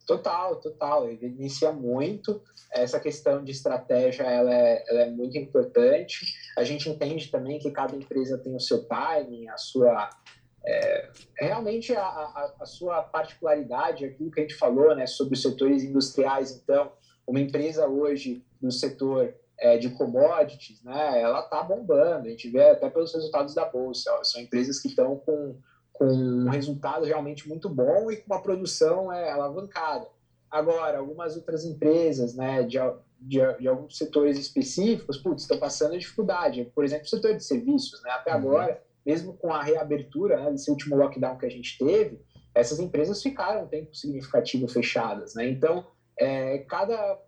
Total, 0.07 0.55
total, 0.57 1.11
evidencia 1.11 1.73
muito. 1.73 2.41
Essa 2.73 3.01
questão 3.01 3.43
de 3.43 3.51
estratégia 3.51 4.23
ela 4.23 4.55
é, 4.55 4.85
ela 4.89 5.01
é 5.03 5.11
muito 5.11 5.37
importante. 5.37 6.27
A 6.57 6.65
gente 6.65 6.89
entende 6.89 7.31
também 7.31 7.59
que 7.59 7.71
cada 7.71 7.95
empresa 7.95 8.39
tem 8.39 8.55
o 8.55 8.61
seu 8.61 8.87
timing, 8.87 9.49
a 9.49 9.57
sua 9.57 10.09
é, 10.67 11.11
realmente 11.39 11.95
a, 11.95 12.03
a, 12.03 12.55
a, 12.61 12.67
sua 12.67 13.03
particularidade, 13.03 14.05
aquilo 14.05 14.31
que 14.31 14.41
a 14.41 14.43
gente 14.43 14.57
falou, 14.57 14.97
né, 14.97 15.07
sobre 15.07 15.35
os 15.35 15.43
setores 15.43 15.85
industriais. 15.85 16.51
Então, 16.53 16.91
uma 17.27 17.39
empresa 17.39 17.87
hoje 17.87 18.45
do 18.61 18.73
setor 18.73 19.33
é, 19.59 19.79
de 19.79 19.91
commodities, 19.91 20.83
né, 20.83 21.21
ela 21.21 21.41
está 21.41 21.63
bombando. 21.63 22.27
A 22.27 22.31
gente 22.31 22.51
vê 22.51 22.71
até 22.71 22.91
pelos 22.91 23.15
resultados 23.15 23.55
da 23.55 23.65
bolsa. 23.65 24.13
Ó, 24.19 24.25
são 24.25 24.41
empresas 24.41 24.81
que 24.81 24.89
estão 24.89 25.17
com 25.17 25.57
com 25.99 26.07
um 26.07 26.49
resultado 26.49 27.05
realmente 27.05 27.49
muito 27.49 27.69
bom 27.69 28.11
e 28.11 28.17
com 28.17 28.35
uma 28.35 28.43
produção 28.43 29.13
é, 29.13 29.31
alavancada. 29.31 30.07
Agora, 30.51 30.99
algumas 30.99 31.37
outras 31.37 31.65
empresas, 31.65 32.35
né, 32.35 32.63
de, 32.63 32.79
de, 33.21 33.39
de 33.59 33.69
alguns 33.69 33.97
setores 33.97 34.39
específicos, 34.39 35.19
putz, 35.19 35.43
estão 35.43 35.59
passando 35.59 35.99
dificuldade. 35.99 36.71
Por 36.75 36.85
exemplo, 36.85 37.05
o 37.05 37.09
setor 37.09 37.35
de 37.35 37.45
serviços, 37.45 38.03
né, 38.03 38.11
até 38.11 38.33
uhum. 38.33 38.39
agora, 38.39 38.83
mesmo 39.05 39.35
com 39.35 39.53
a 39.53 39.63
reabertura 39.63 40.43
né, 40.43 40.51
desse 40.51 40.71
último 40.71 40.97
lockdown 40.97 41.39
que 41.39 41.47
a 41.47 41.51
gente 41.51 41.79
teve, 41.79 42.21
essas 42.55 42.79
empresas 42.79 43.23
ficaram 43.23 43.65
um 43.65 43.69
tempo 43.69 43.95
significativo 43.95 44.67
fechadas. 44.69 45.35
Né? 45.35 45.49
Então, 45.49 45.87
é, 46.19 46.59
cada, 46.61 47.21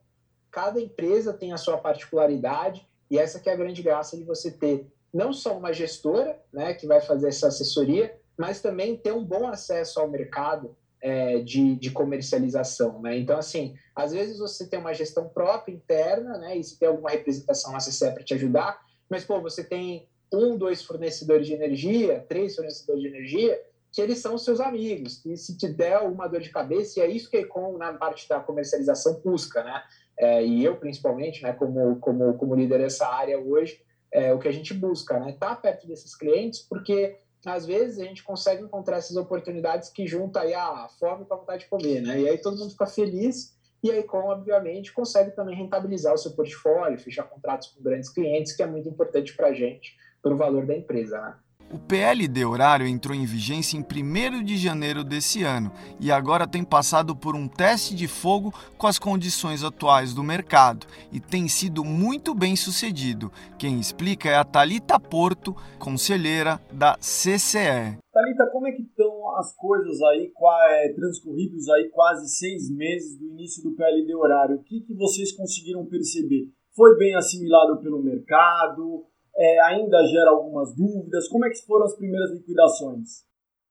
cada 0.51 0.81
empresa 0.81 1.33
tem 1.33 1.53
a 1.53 1.59
sua 1.59 1.79
particularidade 1.79 2.87
e 3.11 3.19
essa 3.19 3.39
que 3.39 3.49
é 3.49 3.53
a 3.53 3.57
grande 3.57 3.83
graça 3.83 4.17
de 4.17 4.25
você 4.25 4.51
ter 4.51 4.91
não 5.13 5.33
só 5.33 5.57
uma 5.57 5.73
gestora 5.73 6.41
né, 6.53 6.75
que 6.75 6.87
vai 6.87 7.01
fazer 7.01 7.29
essa 7.29 7.49
assessoria, 7.49 8.15
mas 8.37 8.61
também 8.61 8.97
ter 8.97 9.13
um 9.13 9.25
bom 9.25 9.49
acesso 9.49 9.99
ao 9.99 10.09
mercado 10.09 10.77
é, 11.01 11.39
de, 11.41 11.77
de, 11.77 11.91
comercialização. 11.91 13.01
Né? 13.01 13.19
Então, 13.19 13.39
assim, 13.39 13.75
às 13.95 14.13
vezes 14.13 14.39
você 14.39 14.67
tem 14.67 14.79
uma 14.79 14.95
gestão 14.95 15.29
própria, 15.29 15.73
interna, 15.73 16.39
né, 16.39 16.57
e 16.57 16.65
se 16.65 16.79
tem 16.79 16.89
alguma 16.89 17.11
representação 17.11 17.73
na 17.73 17.79
CCE 17.79 18.13
para 18.13 18.25
te 18.25 18.35
ajudar, 18.35 18.81
mas, 19.09 19.25
pô, 19.25 19.41
você 19.41 19.65
tem 19.65 20.09
um, 20.33 20.57
dois 20.57 20.83
fornecedores 20.83 21.47
de 21.47 21.55
energia, 21.55 22.25
três 22.29 22.55
fornecedores 22.55 23.03
de 23.03 23.09
energia, 23.09 23.61
que 23.91 24.03
eles 24.03 24.19
são 24.19 24.37
seus 24.37 24.61
amigos, 24.61 25.25
e 25.25 25.37
se 25.37 25.57
te 25.57 25.67
der 25.67 25.99
uma 26.01 26.27
dor 26.27 26.41
de 26.41 26.51
cabeça, 26.51 27.01
e 27.01 27.03
é 27.03 27.07
isso 27.09 27.31
que 27.31 27.39
a 27.39 27.41
Econ, 27.41 27.79
na 27.79 27.95
parte 27.95 28.29
da 28.29 28.39
comercialização, 28.39 29.21
busca, 29.25 29.65
né? 29.65 29.83
É, 30.19 30.45
e 30.45 30.63
eu, 30.63 30.77
principalmente, 30.77 31.43
né, 31.43 31.53
como, 31.55 31.97
como, 31.97 32.35
como 32.35 32.55
líder 32.55 32.81
dessa 32.81 33.07
área 33.07 33.39
hoje, 33.39 33.81
é 34.13 34.33
o 34.33 34.39
que 34.39 34.49
a 34.49 34.53
gente 34.53 34.75
busca, 34.75 35.19
né? 35.19 35.37
Tá 35.39 35.55
perto 35.55 35.87
desses 35.87 36.15
clientes, 36.15 36.61
porque 36.61 37.17
às 37.45 37.67
vezes 37.67 37.99
a 37.99 38.05
gente 38.05 38.23
consegue 38.23 38.63
encontrar 38.63 38.99
essas 38.99 39.17
oportunidades 39.17 39.91
que 39.91 40.07
juntam 40.07 40.43
aí 40.43 40.55
a 40.55 40.89
fome 40.99 41.25
com 41.25 41.35
a 41.35 41.37
vontade 41.37 41.65
de 41.65 41.71
comer, 41.71 42.01
né? 42.03 42.21
E 42.21 42.29
aí 42.29 42.39
todo 42.39 42.59
mundo 42.59 42.71
fica 42.71 42.87
feliz 42.87 43.57
e 43.83 43.93
aí, 43.93 44.03
com 44.03 44.19
obviamente, 44.19 44.93
consegue 44.93 45.31
também 45.31 45.55
rentabilizar 45.55 46.13
o 46.13 46.19
seu 46.19 46.33
portfólio, 46.33 46.99
fechar 46.99 47.23
contratos 47.25 47.69
com 47.69 47.83
grandes 47.83 48.09
clientes, 48.09 48.53
que 48.53 48.63
é 48.63 48.67
muito 48.67 48.89
importante 48.89 49.37
para 49.37 49.49
a 49.49 49.53
gente, 49.53 49.97
para 50.21 50.35
o 50.35 50.37
valor 50.37 50.67
da 50.67 50.77
empresa, 50.77 51.21
né? 51.21 51.39
O 51.71 51.79
PLD 51.79 52.47
horário 52.47 52.87
entrou 52.87 53.15
em 53.15 53.27
vigência 53.27 53.77
em 53.77 53.83
1 53.83 54.43
de 54.43 54.57
janeiro 54.57 55.05
desse 55.05 55.43
ano 55.43 55.71
e 56.01 56.11
agora 56.11 56.47
tem 56.47 56.65
passado 56.65 57.15
por 57.15 57.37
um 57.37 57.47
teste 57.47 57.95
de 57.95 58.09
fogo 58.09 58.55
com 58.79 58.87
as 58.87 58.99
condições 58.99 59.63
atuais 59.63 60.15
do 60.15 60.23
mercado 60.23 60.87
e 61.13 61.21
tem 61.21 61.47
sido 61.47 61.85
muito 61.85 62.35
bem 62.35 62.57
sucedido. 62.57 63.31
Quem 63.59 63.79
explica 63.79 64.31
é 64.31 64.37
a 64.37 64.45
Talita 64.45 64.99
Porto, 64.99 65.55
conselheira 65.79 66.59
da 66.73 66.97
CCE. 66.97 67.99
Talita, 68.15 68.47
como 68.51 68.67
é 68.67 68.73
que 68.73 68.83
estão 68.83 69.37
as 69.37 69.55
coisas 69.55 70.01
aí, 70.01 70.33
é, 70.71 70.93
transcorridos 70.95 71.69
aí 71.69 71.91
quase 71.91 72.29
seis 72.31 72.71
meses 72.75 73.19
do 73.19 73.27
início 73.27 73.63
do 73.63 73.77
PLD 73.77 74.15
horário? 74.15 74.57
O 74.57 74.63
que, 74.63 74.81
que 74.81 74.95
vocês 74.95 75.33
conseguiram 75.37 75.85
perceber? 75.85 76.49
Foi 76.75 76.97
bem 76.97 77.15
assimilado 77.15 77.79
pelo 77.83 78.03
mercado? 78.03 79.05
É, 79.39 79.61
ainda 79.71 80.03
gera 80.11 80.31
algumas 80.35 80.75
dúvidas? 80.75 81.31
Como 81.31 81.47
é 81.47 81.51
que 81.51 81.63
foram 81.63 81.87
as 81.87 81.95
primeiras 81.95 82.35
liquidações? 82.35 83.23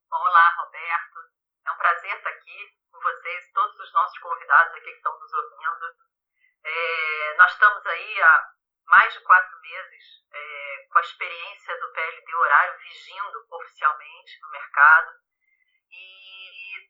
Olá, 0.07 0.47
Roberto. 0.63 1.19
É 1.67 1.71
um 1.71 1.77
prazer 1.77 2.15
estar 2.15 2.29
aqui 2.29 2.59
com 2.89 2.99
vocês, 2.99 3.51
todos 3.51 3.77
os 3.77 3.93
nossos 3.93 4.17
convidados 4.19 4.71
aqui 4.71 4.89
que 4.89 4.95
estão 4.95 5.19
nos 5.19 5.33
ouvindo. 5.33 5.85
É, 6.63 7.35
nós 7.37 7.51
estamos 7.51 7.85
aí 7.85 8.21
há 8.21 8.47
mais 8.87 9.13
de 9.13 9.19
quatro 9.19 9.59
meses 9.59 10.03
é, 10.31 10.87
com 10.89 10.97
a 10.99 11.01
experiência 11.01 11.79
do 11.79 11.91
PLD 11.91 12.35
horário 12.35 12.79
vigindo 12.79 13.47
oficialmente 13.51 14.41
no 14.41 14.51
mercado. 14.51 15.11
E 15.91 16.89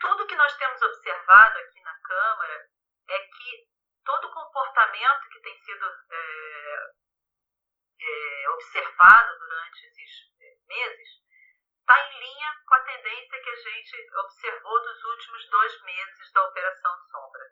tudo 0.00 0.26
que 0.26 0.36
nós 0.36 0.56
temos 0.56 0.80
observado 0.80 1.58
aqui 1.58 1.80
na 1.82 1.94
Câmara 2.00 2.66
é 3.10 3.18
que 3.18 3.68
todo 4.04 4.32
comportamento 4.32 5.28
que 5.30 5.40
tem 5.40 5.60
sido 5.60 5.84
é, 8.00 8.50
observado 8.50 9.38
durante 9.38 9.86
esses 9.86 10.10
é, 10.40 10.56
meses 10.66 11.08
está 11.80 11.98
em 12.08 12.18
linha 12.18 12.62
com 12.66 12.74
a 12.74 12.80
tendência 12.80 13.40
que 13.40 13.50
a 13.50 13.56
gente 13.56 14.10
observou 14.24 14.84
nos 14.84 15.04
últimos 15.04 15.48
dois 15.48 15.82
meses 15.82 16.32
da 16.32 16.42
Operação 16.48 16.98
Sombra. 17.10 17.44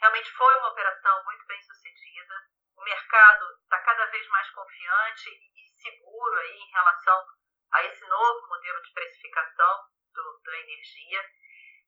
Realmente 0.00 0.30
foi 0.32 0.58
uma 0.58 0.70
operação 0.70 1.24
muito 1.24 1.44
bem 1.46 1.62
sucedida. 1.62 2.34
O 2.76 2.82
mercado 2.82 3.44
está 3.62 3.78
cada 3.80 4.06
vez 4.06 4.26
mais 4.28 4.50
confiante 4.50 5.28
e 5.28 5.68
seguro 5.82 6.38
aí 6.38 6.56
em 6.56 6.70
relação 6.70 7.26
a 7.72 7.84
esse 7.84 8.06
novo 8.06 8.48
modelo 8.48 8.80
de 8.82 8.92
precificação 8.92 9.84
do, 10.14 10.40
da 10.44 10.58
energia. 10.60 11.24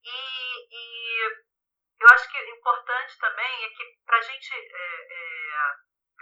E, 0.05 0.69
e, 0.71 1.45
eu 2.01 2.09
acho 2.09 2.31
que 2.31 2.39
importante 2.51 3.19
também 3.19 3.65
é 3.65 3.71
que 3.71 3.85
para 4.05 4.19
a 4.19 4.23
gente 4.23 4.55
é, 4.55 5.07
é, 5.11 5.75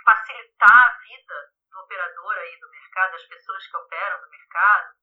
facilitar 0.08 0.88
a 0.88 0.98
vida 1.04 1.52
do 1.70 1.80
operador 1.80 2.34
aí 2.38 2.58
do 2.58 2.70
mercado, 2.70 3.12
das 3.12 3.26
pessoas 3.26 3.66
que 3.66 3.76
operam 3.76 4.22
no 4.22 4.30
mercado, 4.30 4.94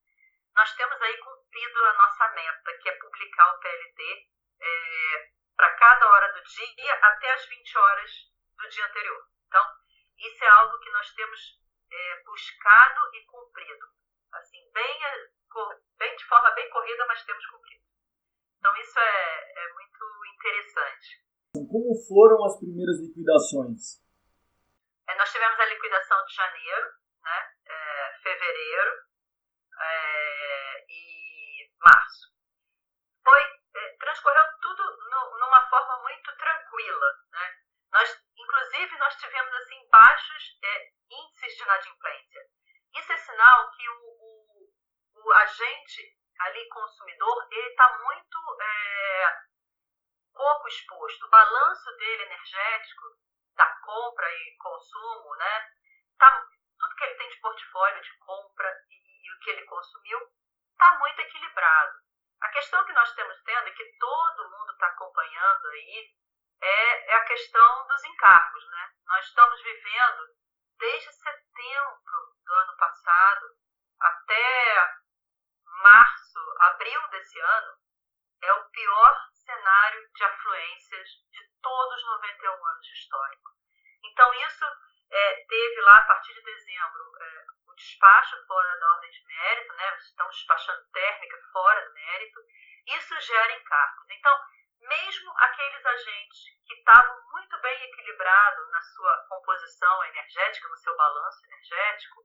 nós 0.56 0.74
temos 0.74 1.00
aí 1.00 1.18
cumprido 1.18 1.86
a 1.86 1.94
nossa 1.94 2.28
meta, 2.30 2.78
que 2.82 2.90
é 2.90 2.98
publicar 2.98 3.54
o 3.54 3.60
PLD 3.60 4.28
é, 4.62 5.32
para 5.56 5.76
cada 5.76 6.10
hora 6.10 6.34
do 6.34 6.42
dia 6.42 6.94
até 7.04 7.34
as 7.34 7.46
20 7.46 7.78
horas 7.78 8.12
do 8.58 8.68
dia 8.68 8.86
anterior. 8.88 9.28
Então, 9.48 9.64
isso 10.18 10.44
é 10.44 10.48
algo 10.48 10.80
que 10.80 10.92
nós 10.92 11.14
temos 11.14 11.40
é, 11.92 12.24
buscado 12.24 13.02
e 13.14 13.26
cumprido. 13.26 13.86
Assim, 14.34 14.72
bem, 14.74 15.00
bem 16.00 16.16
de 16.16 16.26
forma 16.26 16.50
bem 16.52 16.68
corrida, 16.72 17.06
mas 17.06 17.24
temos 17.24 17.46
cumprido. 17.46 17.84
Então, 18.58 18.76
isso 18.78 18.98
é, 18.98 19.66
é 19.66 19.74
muito 19.74 20.26
interessante. 20.34 21.24
Como 21.54 21.94
foram 22.08 22.44
as 22.44 22.58
primeiras 22.58 23.00
liquidações? 23.02 24.05
É, 25.08 25.16
nós 25.16 25.32
tivemos 25.32 25.60
a 25.60 25.66
liquidação 25.66 26.26
de 26.26 26.34
janeiro, 26.34 26.94
né, 27.22 27.54
é, 27.66 28.20
fevereiro 28.22 28.92
é, 29.80 30.86
e 30.90 31.74
março. 31.80 32.34
Foi, 33.24 33.42
é, 33.76 33.98
transcorreu 33.98 34.44
tudo 34.62 34.84
no, 35.10 35.40
numa 35.40 35.70
forma 35.70 36.02
muito 36.04 36.36
tranquila. 36.38 37.08
Né? 37.32 37.56
Nós, 37.92 38.24
inclusive, 38.38 38.98
nós 38.98 39.16
tivemos 39.16 39.54
assim, 39.54 39.88
baixos 39.90 40.60
é, 40.64 40.92
índices 41.10 41.56
de 41.56 41.64
inadimplência. 41.64 42.42
Isso 42.94 43.12
é 43.14 43.18
sinal 43.18 43.72
que 43.72 43.90
o, 43.90 43.94
o, 43.94 44.74
o 45.16 45.34
agente 45.34 46.16
ali, 46.40 46.68
consumidor, 46.70 47.48
ele 47.52 47.70
está 47.70 47.98
muito 48.00 48.38
é, 48.62 49.38
pouco 50.34 50.68
exposto. 50.68 51.26
O 51.26 51.30
balanço 51.30 51.96
dele 51.98 52.24
energético 52.24 53.06
compra 53.86 54.28
e 54.34 54.58
consumo, 54.58 55.36
né? 55.36 55.70
Tá, 56.18 56.46
tudo 56.80 56.96
que 56.96 57.04
ele 57.04 57.16
tem 57.16 57.30
de 57.30 57.40
portfólio 57.40 58.02
de 58.02 58.18
compra 58.18 58.84
e, 58.90 59.28
e 59.28 59.32
o 59.34 59.40
que 59.40 59.50
ele 59.52 59.66
consumiu 59.66 60.20
está 60.72 60.98
muito 60.98 61.20
equilibrado. 61.22 62.00
A 62.42 62.50
questão 62.50 62.84
que 62.86 62.94
nós 62.94 63.14
temos 63.14 63.42
tendo 63.44 63.68
e 63.68 63.74
que 63.74 63.98
todo 63.98 64.50
mundo 64.50 64.72
está 64.72 64.88
acompanhando 64.88 65.68
aí 65.68 66.16
é, 66.62 67.12
é, 67.12 67.16
a 67.16 67.26
questão 67.26 67.88
dos 67.88 68.04
encargos, 68.04 68.68
né? 68.68 68.94
Nós 69.08 69.26
estamos 69.26 69.62
vivendo 69.62 70.36
desde 70.78 71.14
setembro 71.14 72.36
do 72.44 72.54
ano 72.54 72.78
passado 72.78 73.58
até 74.00 74.96
março, 75.64 76.40
abril 76.60 77.08
desse 77.10 77.40
ano, 77.40 77.78
é 78.42 78.54
o 78.54 78.70
pior 78.70 79.30
cenário 79.34 80.10
de 80.14 80.24
afluências 80.24 81.10
de 81.32 81.50
todos 81.62 81.96
os 81.96 82.06
91 82.06 82.66
anos 82.66 82.88
de. 82.88 82.96
Então, 84.12 84.34
isso 84.34 84.66
é, 85.12 85.46
teve 85.48 85.82
lá, 85.82 85.98
a 85.98 86.06
partir 86.06 86.34
de 86.34 86.42
dezembro, 86.42 87.04
é, 87.22 87.46
o 87.68 87.76
despacho 87.76 88.46
fora 88.48 88.80
da 88.80 88.92
ordem 88.94 89.12
de 89.12 89.26
mérito, 89.26 89.74
né? 89.74 89.98
estamos 89.98 90.36
despachando 90.36 90.88
térmica 90.92 91.38
fora 91.52 91.86
do 91.86 91.94
mérito, 91.94 92.40
isso 92.88 93.20
gera 93.22 93.54
encargos. 93.54 94.10
Então, 94.10 94.40
mesmo 94.82 95.34
aqueles 95.38 95.86
agentes 95.86 96.40
que 96.68 96.74
estavam 96.76 97.22
muito 97.32 97.58
bem 97.60 97.84
equilibrados 97.84 98.72
na 98.72 98.82
sua 98.82 99.26
composição 99.30 100.04
energética, 100.06 100.70
no 100.70 100.78
seu 100.78 100.96
balanço 100.96 101.46
energético, 101.46 102.22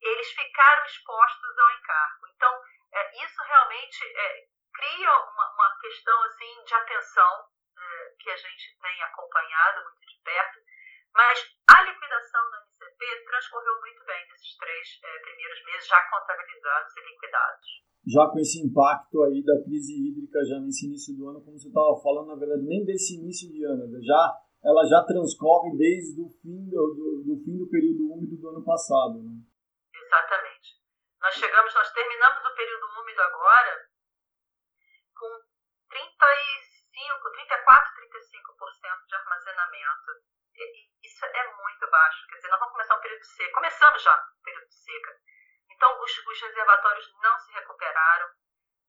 eles 0.00 0.30
ficaram 0.32 0.84
expostos 0.84 1.58
ao 1.58 1.70
encargo. 1.72 2.26
Então, 2.28 2.62
é, 2.92 3.24
isso 3.24 3.42
realmente 3.42 4.04
é, 4.04 4.46
cria 4.74 5.12
uma, 5.12 5.54
uma, 5.54 5.78
questão 5.80 6.22
assim 6.24 6.64
de 6.64 6.74
atenção 6.74 7.48
é, 7.76 8.14
que 8.20 8.30
a 8.30 8.36
gente 8.36 8.78
tem 8.80 9.02
acompanhado 9.02 9.84
muito 9.84 10.06
de 10.06 10.22
perto, 10.22 10.60
mas 11.18 11.50
a 11.66 11.82
liquidação 11.82 12.42
da 12.54 12.62
MCP 12.62 13.02
transcorreu 13.26 13.74
muito 13.80 14.06
bem 14.06 14.22
nesses 14.30 14.54
três 14.56 14.86
é, 15.02 15.18
primeiros 15.18 15.64
meses, 15.66 15.88
já 15.88 15.98
contabilizados 16.14 16.94
e 16.94 17.00
liquidados. 17.10 17.66
Já 18.06 18.22
com 18.30 18.38
esse 18.38 18.62
impacto 18.62 19.24
aí 19.26 19.42
da 19.42 19.58
crise 19.66 19.98
hídrica 19.98 20.38
já 20.46 20.62
nesse 20.62 20.86
início 20.86 21.18
do 21.18 21.28
ano, 21.28 21.42
como 21.42 21.58
você 21.58 21.66
estava 21.66 21.90
falando, 21.98 22.30
na 22.30 22.38
verdade, 22.38 22.62
nem 22.62 22.86
desse 22.86 23.18
início 23.18 23.50
de 23.50 23.66
ano, 23.66 23.90
né? 23.90 23.98
já 23.98 24.22
ela 24.62 24.86
já 24.86 25.02
transcorre 25.02 25.74
desde 25.76 26.22
o 26.22 26.30
fim 26.38 26.70
do, 26.70 26.82
do, 26.94 27.06
do 27.26 27.34
fim 27.42 27.58
do 27.58 27.66
período 27.66 28.14
úmido 28.14 28.38
do 28.38 28.48
ano 28.54 28.62
passado. 28.62 29.18
Né? 29.18 29.42
Exatamente. 29.90 30.78
Nós 31.18 31.34
chegamos, 31.34 31.74
nós 31.74 31.90
terminamos 31.92 32.46
o 32.46 32.54
período 32.54 32.86
úmido 33.02 33.20
agora 33.22 33.74
com 35.18 35.30
35, 35.90 37.30
34, 37.34 38.06
35% 38.06 39.06
de 39.06 39.14
armazenamento. 39.14 40.37
Isso 41.02 41.24
é 41.24 41.56
muito 41.56 41.90
baixo. 41.90 42.26
Quer 42.28 42.36
dizer, 42.36 42.48
nós 42.48 42.58
vamos 42.60 42.72
começar 42.72 42.96
um 42.96 43.00
período 43.00 43.20
de 43.20 43.26
seca. 43.26 43.52
Começamos 43.52 44.02
já 44.02 44.14
o 44.14 44.42
período 44.42 44.68
de 44.68 44.74
seca. 44.74 45.20
Então, 45.70 46.02
os, 46.02 46.18
os 46.18 46.40
reservatórios 46.40 47.14
não 47.22 47.38
se 47.38 47.52
recuperaram. 47.52 48.30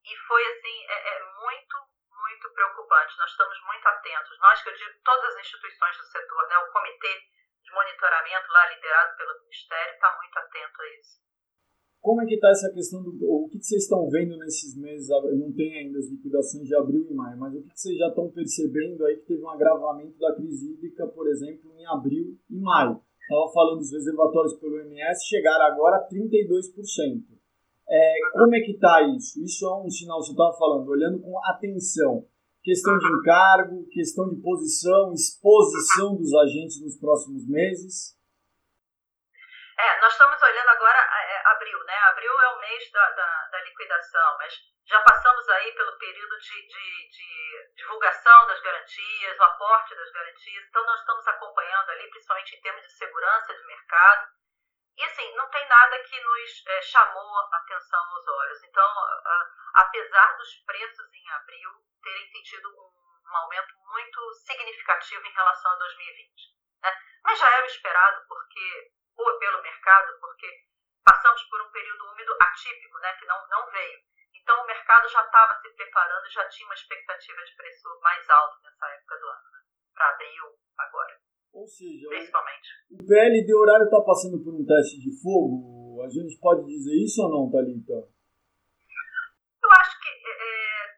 E 0.05 0.17
foi, 0.27 0.45
assim, 0.45 0.85
é, 0.87 1.17
é 1.17 1.23
muito, 1.41 1.77
muito 2.09 2.53
preocupante. 2.53 3.17
Nós 3.17 3.31
estamos 3.31 3.61
muito 3.65 3.87
atentos. 3.87 4.39
Nós, 4.39 4.61
que 4.61 4.69
eu 4.69 4.75
digo, 4.75 4.99
todas 5.03 5.35
as 5.35 5.41
instituições 5.41 5.97
do 5.97 6.03
setor, 6.03 6.47
né, 6.47 6.57
o 6.57 6.71
comitê 6.71 7.21
de 7.63 7.71
monitoramento 7.71 8.51
lá 8.51 8.65
liderado 8.67 9.17
pelo 9.17 9.39
Ministério 9.41 9.93
está 9.93 10.15
muito 10.17 10.39
atento 10.39 10.81
a 10.81 10.87
isso. 10.87 11.28
Como 12.01 12.21
é 12.21 12.25
que 12.25 12.35
está 12.35 12.49
essa 12.49 12.71
questão 12.71 13.03
do. 13.03 13.11
O 13.21 13.49
que, 13.49 13.61
vocês 13.61 13.83
estão 13.83 14.09
vendo 14.09 14.37
nesses 14.37 14.75
meses? 14.75 15.09
Não 15.09 15.51
tem 15.51 15.77
ainda 15.79 15.99
as 15.99 16.09
liquidações 16.09 16.65
de 16.65 16.75
abril 16.75 17.05
e 17.09 17.13
maio, 17.13 17.37
mas 17.37 17.53
o 17.53 17.61
que, 17.61 17.77
vocês 17.77 17.97
já 17.97 18.07
estão 18.07 18.29
percebendo 18.29 19.05
aí 19.05 19.17
que 19.17 19.25
teve 19.25 19.43
um 19.43 19.49
agravamento 19.49 20.17
da 20.17 20.33
crise 20.33 20.71
hídrica, 20.71 21.07
por 21.07 21.27
exemplo, 21.27 21.71
em 21.77 21.85
abril 21.87 22.37
e 22.49 22.59
maio? 22.59 23.01
Estava 23.21 23.51
falando 23.53 23.79
dos 23.79 23.91
reservatórios 23.91 24.53
pelo 24.55 24.79
MS, 24.79 25.27
chegaram 25.27 25.65
agora 25.65 25.97
a 25.97 26.07
32%. 26.07 27.39
É, 27.91 28.13
como 28.33 28.55
é 28.55 28.61
que 28.61 28.71
está 28.71 29.01
isso? 29.01 29.43
Isso 29.43 29.65
é 29.65 29.83
um 29.83 29.89
sinal, 29.89 30.21
você 30.21 30.31
estava 30.31 30.57
falando, 30.57 30.87
olhando 30.89 31.19
com 31.19 31.37
atenção. 31.45 32.25
Questão 32.63 32.97
de 32.97 33.07
encargo, 33.07 33.87
questão 33.89 34.29
de 34.29 34.35
posição, 34.37 35.13
exposição 35.13 36.15
dos 36.15 36.33
agentes 36.33 36.81
nos 36.81 36.97
próximos 36.97 37.47
meses. 37.47 38.17
É, 39.79 40.01
nós 40.01 40.11
estamos 40.11 40.35
olhando 40.41 40.69
agora 40.75 40.99
abril, 41.59 41.83
né? 41.83 41.97
Abril 42.03 42.41
é 42.41 42.47
o 42.47 42.59
mês 42.59 42.91
da, 42.91 43.11
da, 43.11 43.47
da, 43.51 43.61
liquidação, 43.61 44.37
mas 44.37 44.53
já 44.87 45.01
passamos 45.01 45.49
aí 45.49 45.71
pelo 45.73 45.97
período 45.97 46.39
de, 46.39 46.67
de, 46.67 47.09
de, 47.09 47.73
divulgação 47.75 48.47
das 48.47 48.61
garantias, 48.61 49.37
o 49.37 49.43
aporte 49.43 49.93
das 49.93 50.11
garantias, 50.11 50.65
então 50.67 50.85
nós 50.85 50.99
estamos 51.01 51.27
acompanhando 51.27 51.89
ali, 51.89 52.09
principalmente 52.09 52.55
em 52.55 52.61
termos 52.61 52.83
de 52.83 52.91
segurança 52.93 53.53
de 53.53 53.65
mercado. 53.65 54.29
E 54.97 55.03
assim, 55.03 55.35
não 55.35 55.49
tem 55.49 55.67
nada 55.67 55.99
que 56.03 56.19
nos 56.19 56.67
é, 56.67 56.81
chamou 56.81 57.37
a 57.37 57.57
atenção 57.57 58.03
aos 58.03 58.27
olhos. 58.27 58.63
Então, 58.63 58.83
a, 58.85 59.51
apesar 59.75 60.37
dos 60.37 60.55
preços 60.65 61.13
em 61.13 61.29
abril 61.31 61.71
terem 62.01 62.31
sentido 62.31 62.69
um, 62.69 63.31
um 63.31 63.35
aumento 63.35 63.75
muito 63.77 64.33
significativo 64.33 65.25
em 65.25 65.33
relação 65.33 65.71
a 65.71 65.75
2020. 65.75 66.59
Né? 66.83 66.97
Mas 67.23 67.39
já 67.39 67.49
era 67.49 67.65
esperado 67.65 68.25
porque 68.27 68.91
pelo 69.39 69.61
mercado, 69.61 70.19
porque 70.19 70.47
passamos 71.09 71.41
por 71.49 71.59
um 71.65 71.71
período 71.71 72.05
úmido 72.13 72.33
atípico, 72.39 72.99
né, 72.99 73.13
que 73.17 73.25
não, 73.25 73.41
não 73.49 73.65
veio. 73.71 73.97
Então 74.35 74.61
o 74.61 74.67
mercado 74.67 75.09
já 75.09 75.25
estava 75.25 75.57
se 75.59 75.69
preparando 75.73 76.25
e 76.27 76.29
já 76.29 76.47
tinha 76.49 76.67
uma 76.67 76.75
expectativa 76.75 77.43
de 77.43 77.55
preço 77.55 77.89
mais 78.01 78.29
alto 78.29 78.61
nessa 78.61 78.85
época 78.93 79.17
do 79.17 79.25
ano, 79.25 79.49
né, 79.51 79.59
para 79.93 80.09
abril 80.09 80.45
agora. 80.77 81.19
Ou 81.51 81.65
seja, 81.65 82.07
principalmente. 82.09 82.69
o 82.93 83.05
PLD 83.07 83.55
horário 83.55 83.85
está 83.85 84.01
passando 84.05 84.37
por 84.43 84.53
um 84.53 84.65
teste 84.65 85.01
de 85.01 85.09
fogo. 85.17 85.97
A 86.05 86.07
gente 86.07 86.37
pode 86.39 86.63
dizer 86.63 86.93
isso 86.93 87.25
ou 87.25 87.29
não, 87.29 87.49
Thalita? 87.49 88.05
Eu 89.65 89.71
acho 89.81 89.99
que 89.99 90.09
é, 90.09 90.33
é, 90.45 90.97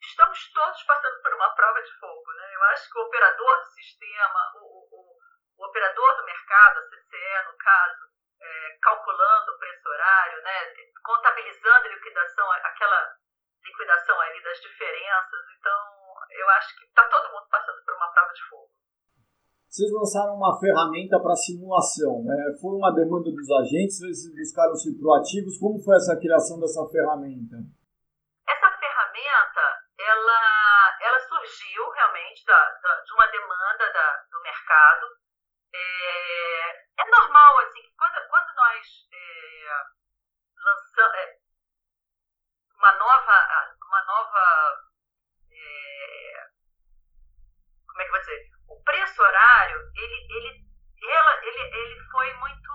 estamos 0.00 0.40
todos 0.52 0.82
passando 0.84 1.20
por 1.20 1.34
uma 1.34 1.54
prova 1.54 1.80
de 1.82 1.92
fogo. 2.00 2.32
Né? 2.32 2.54
Eu 2.54 2.62
acho 2.72 2.90
que 2.90 2.98
o 2.98 3.02
operador 3.02 3.60
do 3.60 3.66
sistema, 3.76 4.40
o, 4.56 4.88
o, 4.88 5.16
o 5.58 5.66
operador 5.68 6.16
do 6.16 6.24
mercado, 6.24 6.80
a 6.80 6.88
CCE 6.88 7.52
no 7.52 7.56
caso, 7.58 8.11
é, 8.42 8.78
calculando 8.82 9.52
o 9.52 9.58
preço 9.58 9.88
horário, 9.88 10.42
né, 10.42 10.74
contabilizando 11.04 11.88
liquidação, 11.88 12.50
aquela 12.52 13.16
liquidação 13.64 14.20
ali 14.20 14.42
das 14.42 14.58
diferenças. 14.60 15.42
Então, 15.58 15.80
eu 16.30 16.48
acho 16.50 16.76
que 16.76 16.84
está 16.86 17.08
todo 17.08 17.32
mundo 17.32 17.46
passando 17.50 17.84
por 17.84 17.94
uma 17.94 18.12
prova 18.12 18.32
de 18.32 18.42
fogo. 18.48 18.70
Vocês 19.72 19.90
lançaram 19.90 20.36
uma 20.36 20.52
ferramenta 20.60 21.16
para 21.18 21.32
simulação, 21.34 22.20
né? 22.28 22.36
Foi 22.60 22.76
uma 22.76 22.92
demanda 22.92 23.32
dos 23.32 23.48
agentes, 23.56 24.04
vocês 24.04 24.28
buscaram 24.36 24.76
ser 24.76 24.92
proativos. 25.00 25.56
Como 25.56 25.80
foi 25.80 25.96
essa 25.96 26.12
criação 26.20 26.60
dessa 26.60 26.84
ferramenta? 26.92 27.56
Essa 28.44 28.68
ferramenta, 28.68 29.64
ela, 29.96 30.40
ela 31.00 31.20
surgiu 31.24 31.88
realmente 31.88 32.44
da, 32.44 32.52
da 32.52 33.00
de 33.00 33.12
uma 33.14 33.26
demanda 33.32 33.84
da, 33.96 34.08
do 34.28 34.42
mercado 34.42 35.06
é, 35.72 36.81
é 36.98 37.04
normal, 37.10 37.58
assim, 37.58 37.82
que 37.82 37.94
quando, 37.96 38.28
quando 38.28 38.54
nós 38.54 39.08
é, 39.12 39.82
lançamos 40.56 41.14
é, 41.16 41.38
uma 42.76 42.92
nova, 42.92 43.76
uma 43.86 44.04
nova 44.04 44.90
é, 45.50 46.46
como 47.86 48.00
é 48.00 48.04
que 48.04 48.08
eu 48.08 48.12
vou 48.12 48.20
dizer? 48.20 48.50
O 48.68 48.84
preço 48.84 49.22
horário, 49.22 49.78
ele, 49.94 50.26
ele, 50.30 50.66
ele, 51.42 51.76
ele 51.76 52.00
foi 52.10 52.32
muito. 52.34 52.72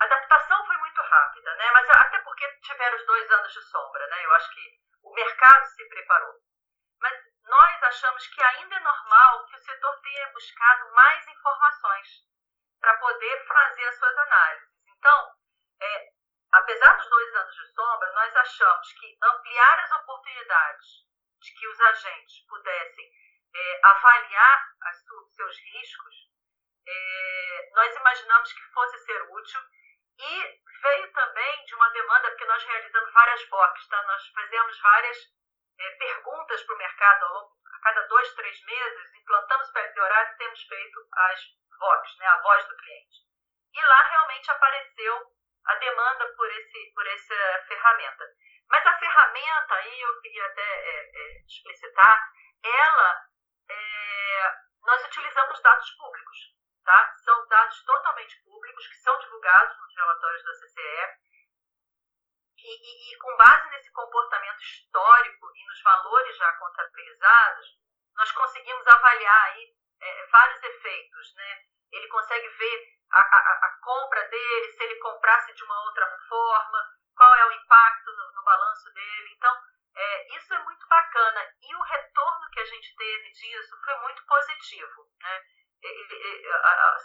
A 0.00 0.04
adaptação 0.04 0.66
foi 0.66 0.76
muito 0.78 1.00
rápida, 1.00 1.54
né? 1.56 1.70
Mas 1.72 1.88
até 1.90 2.18
porque 2.20 2.46
tiveram 2.62 2.96
os 2.96 3.06
dois 3.06 3.30
anos 3.30 3.52
de 3.52 3.62
sombra, 3.62 4.06
né? 4.08 4.24
Eu 4.24 4.32
acho 4.34 4.52
que 4.52 4.80
o 5.02 5.14
mercado 5.14 5.66
se 5.66 5.88
preparou 5.88 6.44
nós 7.54 7.82
achamos 7.84 8.26
que 8.28 8.42
ainda 8.42 8.74
é 8.74 8.80
normal 8.80 9.46
que 9.46 9.56
o 9.56 9.58
setor 9.58 10.00
tenha 10.00 10.32
buscado 10.32 10.92
mais 10.92 11.26
informações 11.28 12.08
para 12.84 12.98
poder 12.98 13.46
fazer 13.46 13.84
as 13.86 13.96
suas 13.96 14.18
análises. 14.18 14.68
Então, 14.86 15.32
é, 15.80 16.12
apesar 16.52 16.92
dos 16.98 17.08
dois 17.08 17.34
anos 17.34 17.54
de 17.54 17.66
sombra, 17.72 18.12
nós 18.12 18.36
achamos 18.36 18.92
que 18.92 19.18
ampliar 19.22 19.78
as 19.78 19.90
oportunidades 19.92 20.86
de 21.40 21.54
que 21.54 21.66
os 21.66 21.80
agentes 21.80 22.46
pudessem 22.46 23.10
é, 23.54 23.80
avaliar 23.84 24.68
os 24.84 25.34
seus 25.34 25.56
riscos, 25.72 26.14
é, 26.86 27.70
nós 27.74 27.96
imaginamos 27.96 28.52
que 28.52 28.62
fosse 28.74 28.98
ser 28.98 29.22
útil 29.30 29.60
e 30.18 30.60
veio 30.82 31.12
também 31.12 31.64
de 31.64 31.74
uma 31.76 31.88
demanda, 31.88 32.28
porque 32.28 32.44
nós 32.44 32.62
realizamos 32.64 33.12
várias 33.14 33.48
VOCs, 33.48 33.88
tá? 33.88 34.02
nós 34.02 34.28
fazemos 34.28 34.80
várias 34.80 35.18
é, 35.78 35.90
perguntas 35.92 36.62
para 36.64 36.74
o 36.74 36.78
mercado 36.78 37.24
ao 37.24 37.32
longo, 37.32 37.56
a 37.64 37.80
cada 37.80 38.02
dois, 38.08 38.34
três 38.34 38.62
meses, 38.62 39.14
implantamos 39.14 39.70
PLD 39.70 40.00
horário 40.00 40.34
e 40.34 40.36
temos 40.36 40.62
feito 40.64 41.08
as 41.14 41.63
VOCs, 41.78 42.16
né, 42.18 42.26
a 42.26 42.40
voz 42.40 42.66
do 42.66 42.76
cliente. 42.76 43.24
E 43.72 43.80
lá 43.86 44.02
realmente 44.02 44.50
apareceu 44.50 45.32
a 45.66 45.74
demanda 45.76 46.26
por, 46.36 46.50
esse, 46.50 46.92
por 46.94 47.06
essa 47.06 47.64
ferramenta. 47.66 48.24
Mas 48.68 48.86
a 48.86 48.98
ferramenta, 48.98 49.74
aí 49.74 50.00
eu 50.00 50.20
queria 50.20 50.46
até 50.46 50.62
é, 50.62 51.10
é, 51.14 51.44
explicitar, 51.44 52.32
ela, 52.62 53.26
é, 53.68 54.54
nós 54.82 55.04
utilizamos 55.06 55.60
dados 55.60 55.90
públicos, 55.92 56.38
tá? 56.84 57.14
São 57.24 57.46
dados 57.48 57.82
totalmente 57.84 58.42
públicos 58.44 58.86
que 58.88 58.96
são 58.96 59.18
divulgados 59.18 59.76
nos 59.78 59.96
relatórios 59.96 60.44
da 60.44 60.52
CCE 60.52 61.24
e, 62.58 62.66
e, 62.66 63.12
e, 63.12 63.18
com 63.18 63.36
base 63.36 63.68
nesse 63.70 63.92
comportamento 63.92 64.60
histórico 64.62 65.52
e 65.54 65.66
nos 65.66 65.82
valores 65.82 66.36
já 66.36 66.52
contabilizados, 66.54 67.78
nós 68.16 68.32
conseguimos 68.32 68.86
avaliar 68.86 69.44
aí 69.52 69.74
é, 70.04 70.26
vários 70.26 70.62
efeitos. 70.62 71.34
Né? 71.34 71.62
Ele 71.92 72.08
consegue 72.08 72.48
ver 72.48 72.94
a, 73.12 73.20
a, 73.20 73.66
a, 73.66 73.78
compra 73.82 74.28
dele, 74.28 74.72
se 74.72 74.82
ele 74.84 74.96
comprasse 74.96 75.54
de 75.54 75.64
uma 75.64 75.80
outra 75.84 76.06
forma, 76.28 76.78
qual 77.16 77.34
é 77.34 77.46
o 77.46 77.52
impacto 77.52 78.12
no, 78.12 78.32
no 78.32 78.44
balanço 78.44 78.92
dele. 78.92 79.34
Então, 79.36 79.56
é, 79.96 80.36
isso 80.36 80.54
é 80.54 80.58
muito 80.58 80.86
bacana. 80.88 81.40
E 81.62 81.74
o 81.74 81.82
retorno 81.82 82.50
que 82.50 82.60
a 82.60 82.64
gente 82.64 82.96
teve 82.96 83.30
disso 83.30 83.76
foi 83.84 83.96
muito 84.00 84.24
positivo. 84.26 85.08
Né? 85.20 85.42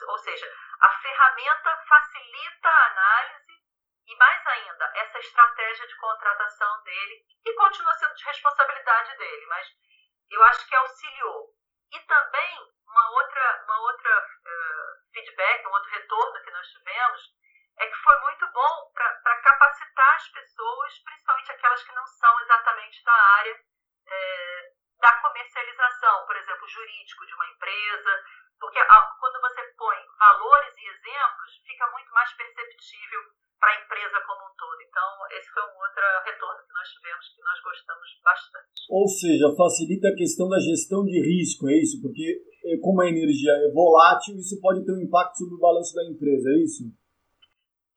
ou 0.08 0.18
seja, 0.20 0.50
a 0.80 0.90
ferramenta 1.02 1.78
facilita 1.88 2.70
a 2.70 2.86
análise 2.88 3.60
e 4.08 4.16
mais 4.16 4.48
ainda, 4.48 4.86
essa 4.96 5.20
estratégia 5.20 5.86
de 5.86 5.96
contratação 5.98 6.84
dele, 6.84 7.26
que 7.44 7.54
continua 7.54 7.94
sendo 7.94 8.16
de 8.16 8.26
responsabilidade 8.26 9.18
dele, 9.18 9.46
mas 9.46 9.68
eu 10.32 10.44
acho 10.46 10.68
que 10.68 10.76
auxiliou. 10.76 11.54
E 11.92 12.00
também 12.02 12.74
outra, 13.40 13.64
uma 13.64 13.80
outra 13.80 14.20
uh, 14.20 15.14
feedback, 15.14 15.66
um 15.66 15.72
outro 15.72 15.92
retorno 15.92 16.44
que 16.44 16.52
nós 16.52 16.68
tivemos, 16.68 17.22
é 17.78 17.88
que 17.88 17.96
foi 17.96 18.20
muito 18.20 18.46
bom 18.52 18.92
para 18.94 19.42
capacitar 19.42 20.16
as 20.16 20.28
pessoas, 20.30 21.00
principalmente 21.00 21.52
aquelas 21.52 21.84
que 21.84 21.94
não 21.94 22.06
são 22.06 22.40
exatamente 22.42 23.04
da 23.06 23.14
área 23.14 23.64
é, 24.08 24.72
da 25.00 25.12
comercialização, 25.22 26.26
por 26.26 26.36
exemplo, 26.36 26.68
jurídico 26.68 27.26
de 27.26 27.34
uma 27.36 27.48
empresa, 27.48 28.24
porque 28.60 28.80
a, 28.80 29.02
quando 29.20 29.40
você 29.40 29.64
põe 29.78 30.06
valores 30.18 30.78
e 30.78 30.88
exemplos, 30.88 31.62
fica 31.66 31.88
muito 31.92 32.12
mais 32.12 32.34
perceptível 32.34 33.24
para 33.60 33.76
a 33.76 33.80
empresa 33.84 34.18
como 34.26 34.48
um 34.48 34.56
todo. 34.56 34.80
Então, 34.82 35.08
esse 35.36 35.48
foi 35.52 35.64
um 35.64 35.78
outro 35.78 36.04
retorno 36.24 36.64
que 36.64 36.74
nós 36.74 36.88
tivemos 36.90 37.26
que 37.36 37.42
nós 37.44 37.60
gostamos 37.62 38.08
bastante. 38.24 38.80
Ou 38.90 39.08
seja, 39.08 39.56
facilita 39.56 40.08
a 40.08 40.16
questão 40.16 40.48
da 40.48 40.60
gestão 40.60 41.04
de 41.04 41.20
risco, 41.20 41.70
é 41.70 41.76
isso? 41.76 42.02
Porque 42.02 42.42
eh, 42.66 42.80
como 42.82 43.02
a 43.04 43.12
energia 43.12 43.52
é 43.52 43.70
volátil, 43.72 44.40
isso 44.40 44.60
pode 44.64 44.84
ter 44.84 44.96
um 44.96 45.04
impacto 45.04 45.38
sobre 45.38 45.56
o 45.56 45.64
balanço 45.64 45.94
da 45.94 46.08
empresa, 46.08 46.50
é 46.50 46.58
isso? 46.64 46.88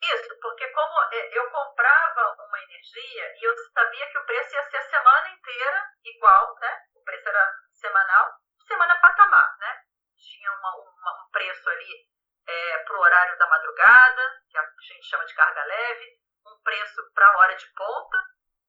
Isso, 0.03 0.31
porque 0.43 0.67
como 0.75 0.97
eh, 1.15 1.31
eu 1.39 1.47
comprava 1.47 2.23
uma 2.43 2.59
energia 2.67 3.25
e 3.39 3.41
eu 3.47 3.55
sabia 3.71 4.07
que 4.11 4.19
o 4.19 4.27
preço 4.27 4.55
ia 4.55 4.67
ser 4.67 4.77
a 4.77 4.91
semana 4.91 5.29
inteira 5.31 5.79
igual, 6.05 6.59
né? 6.59 6.73
O 6.99 7.01
preço 7.07 7.29
era 7.29 7.45
semanal, 7.71 8.27
semana 8.67 8.99
patamar, 9.01 9.57
né? 9.59 9.73
Tinha 10.19 10.51
uma, 10.59 10.71
uma, 10.75 11.13
um 11.23 11.31
preço 11.31 11.69
ali 11.71 12.13
é, 12.47 12.79
para 12.79 12.97
o 12.97 13.01
horário 13.01 13.39
da 13.39 13.47
madrugada, 13.49 14.43
que 14.51 14.59
a 14.59 14.65
gente 14.81 15.07
chama 15.07 15.25
de 15.25 15.35
carga 15.35 15.65
leve, 15.65 16.19
um 16.47 16.63
preço 16.63 17.13
para 17.15 17.27
a 17.27 17.39
hora 17.39 17.55
de 17.55 17.67
ponta, 17.75 18.19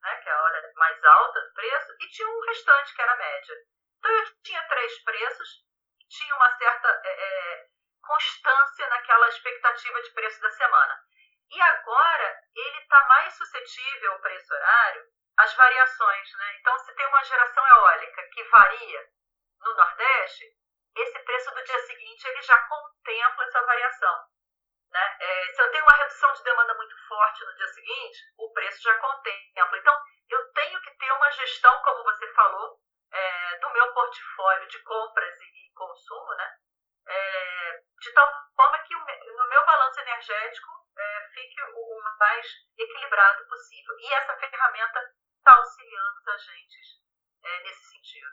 né, 0.01 0.15
que 0.17 0.29
é 0.29 0.31
a 0.31 0.43
hora 0.43 0.71
mais 0.75 1.03
alta 1.03 1.41
do 1.41 1.53
preço, 1.53 1.95
e 1.99 2.07
tinha 2.09 2.27
um 2.27 2.41
restante, 2.41 2.93
que 2.93 3.01
era 3.01 3.13
a 3.13 3.17
média. 3.17 3.55
Então 3.97 4.11
eu 4.11 4.25
tinha 4.43 4.67
três 4.67 5.03
preços, 5.03 5.49
tinha 6.09 6.35
uma 6.35 6.57
certa 6.57 7.01
é, 7.05 7.09
é, 7.09 7.67
constância 8.01 8.87
naquela 8.89 9.27
expectativa 9.29 10.01
de 10.01 10.11
preço 10.11 10.41
da 10.41 10.51
semana. 10.51 10.99
E 11.49 11.61
agora 11.61 12.39
ele 12.55 12.79
está 12.79 13.05
mais 13.07 13.33
suscetível, 13.33 14.13
o 14.13 14.21
preço 14.21 14.53
horário, 14.53 15.05
às 15.37 15.53
variações. 15.55 16.33
Né? 16.33 16.57
Então, 16.59 16.77
se 16.79 16.93
tem 16.95 17.07
uma 17.07 17.23
geração 17.23 17.67
eólica 17.67 18.23
que 18.33 18.43
varia 18.45 19.09
no 19.59 19.73
Nordeste, 19.75 20.45
esse 20.95 21.19
preço 21.19 21.51
do 21.53 21.63
dia 21.63 21.79
seguinte 21.79 22.27
ele 22.27 22.41
já 22.41 22.57
contempla 22.57 23.43
essa 23.45 23.61
variação. 23.65 24.25
Né? 24.91 25.17
É, 25.19 25.53
se 25.53 25.61
eu 25.61 25.71
tenho 25.71 25.83
uma 25.83 25.97
redução 25.97 26.31
de 26.33 26.43
demanda 26.43 26.73
muito 26.75 26.95
forte 27.07 27.43
no 27.45 27.55
dia 27.55 27.67
seguinte, 27.67 28.19
o 28.37 28.53
preço 28.53 28.81
já 28.83 28.95
contempla. 28.99 29.77
Então, 29.79 29.99
eu 30.29 30.53
tenho 30.53 30.79
que 30.81 30.91
ter 30.97 31.11
uma 31.11 31.31
gestão, 31.31 31.81
como 31.81 32.03
você 32.03 32.31
falou, 32.33 32.79
é, 33.11 33.57
do 33.59 33.69
meu 33.71 33.93
portfólio 33.93 34.67
de 34.67 34.79
compras 34.83 35.39
e, 35.41 35.71
consumo, 35.73 36.35
né? 36.35 36.55
É, 37.07 37.81
de 37.99 38.13
tal 38.13 38.31
forma 38.55 38.77
que 38.83 38.95
o, 38.95 38.99
no 38.99 39.49
meu 39.49 39.65
balanço 39.65 39.99
energético 39.99 40.69
é, 40.95 41.29
fique 41.33 41.61
o, 41.61 41.97
o, 41.97 42.17
mais 42.19 42.45
equilibrado 42.77 43.47
possível. 43.47 43.95
E 43.99 44.13
essa 44.13 44.35
ferramenta 44.37 44.99
está 45.37 45.55
auxiliando 45.55 46.19
os 46.19 46.27
agentes 46.27 46.87
é, 47.43 47.63
nesse 47.63 47.83
sentido. 47.85 48.29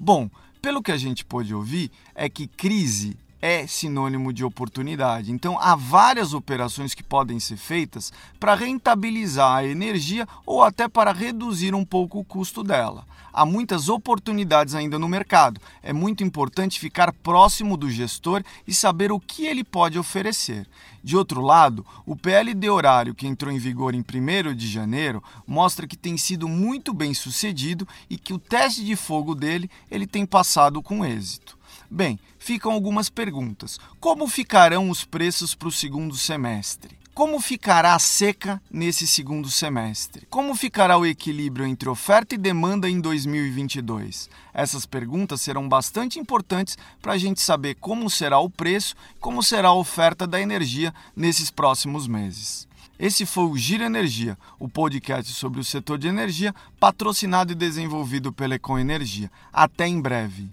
Bom, 0.00 0.28
pelo 0.64 0.82
que 0.82 0.90
a 0.90 0.96
gente 0.96 1.26
pôde 1.26 1.54
ouvir, 1.54 1.90
é 2.14 2.26
que 2.26 2.46
crise 2.46 3.18
é 3.46 3.66
sinônimo 3.66 4.32
de 4.32 4.42
oportunidade. 4.42 5.30
Então, 5.30 5.58
há 5.60 5.76
várias 5.76 6.32
operações 6.32 6.94
que 6.94 7.02
podem 7.02 7.38
ser 7.38 7.58
feitas 7.58 8.10
para 8.40 8.54
rentabilizar 8.54 9.56
a 9.56 9.66
energia 9.66 10.26
ou 10.46 10.62
até 10.62 10.88
para 10.88 11.12
reduzir 11.12 11.74
um 11.74 11.84
pouco 11.84 12.18
o 12.18 12.24
custo 12.24 12.64
dela. 12.64 13.04
Há 13.30 13.44
muitas 13.44 13.90
oportunidades 13.90 14.74
ainda 14.74 14.98
no 14.98 15.06
mercado. 15.06 15.60
É 15.82 15.92
muito 15.92 16.24
importante 16.24 16.80
ficar 16.80 17.12
próximo 17.12 17.76
do 17.76 17.90
gestor 17.90 18.42
e 18.66 18.72
saber 18.72 19.12
o 19.12 19.20
que 19.20 19.44
ele 19.44 19.62
pode 19.62 19.98
oferecer. 19.98 20.66
De 21.02 21.14
outro 21.14 21.42
lado, 21.42 21.84
o 22.06 22.16
PLD 22.16 22.70
horário 22.70 23.14
que 23.14 23.26
entrou 23.26 23.52
em 23.52 23.58
vigor 23.58 23.94
em 23.94 24.00
1 24.00 24.54
de 24.54 24.66
janeiro 24.66 25.22
mostra 25.46 25.86
que 25.86 25.98
tem 25.98 26.16
sido 26.16 26.48
muito 26.48 26.94
bem 26.94 27.12
sucedido 27.12 27.86
e 28.08 28.16
que 28.16 28.32
o 28.32 28.38
teste 28.38 28.82
de 28.82 28.96
fogo 28.96 29.34
dele 29.34 29.70
ele 29.90 30.06
tem 30.06 30.24
passado 30.24 30.80
com 30.80 31.04
êxito. 31.04 31.58
Bem, 31.90 32.18
ficam 32.38 32.72
algumas 32.72 33.08
perguntas. 33.08 33.78
Como 34.00 34.26
ficarão 34.26 34.90
os 34.90 35.04
preços 35.04 35.54
para 35.54 35.68
o 35.68 35.72
segundo 35.72 36.16
semestre? 36.16 36.98
Como 37.14 37.40
ficará 37.40 37.94
a 37.94 37.98
seca 38.00 38.60
nesse 38.68 39.06
segundo 39.06 39.48
semestre? 39.48 40.26
Como 40.28 40.52
ficará 40.56 40.98
o 40.98 41.06
equilíbrio 41.06 41.64
entre 41.64 41.88
oferta 41.88 42.34
e 42.34 42.38
demanda 42.38 42.90
em 42.90 43.00
2022? 43.00 44.28
Essas 44.52 44.84
perguntas 44.84 45.40
serão 45.40 45.68
bastante 45.68 46.18
importantes 46.18 46.76
para 47.00 47.12
a 47.12 47.18
gente 47.18 47.40
saber 47.40 47.76
como 47.76 48.10
será 48.10 48.40
o 48.40 48.50
preço, 48.50 48.96
como 49.20 49.44
será 49.44 49.68
a 49.68 49.74
oferta 49.74 50.26
da 50.26 50.40
energia 50.40 50.92
nesses 51.14 51.52
próximos 51.52 52.08
meses. 52.08 52.66
Esse 52.98 53.24
foi 53.24 53.44
o 53.44 53.56
Giro 53.56 53.84
Energia, 53.84 54.36
o 54.58 54.68
podcast 54.68 55.32
sobre 55.34 55.60
o 55.60 55.64
setor 55.64 55.98
de 55.98 56.08
energia, 56.08 56.52
patrocinado 56.80 57.52
e 57.52 57.54
desenvolvido 57.54 58.32
pela 58.32 58.56
Econ 58.56 58.78
Energia. 58.78 59.30
Até 59.52 59.86
em 59.86 60.00
breve. 60.00 60.48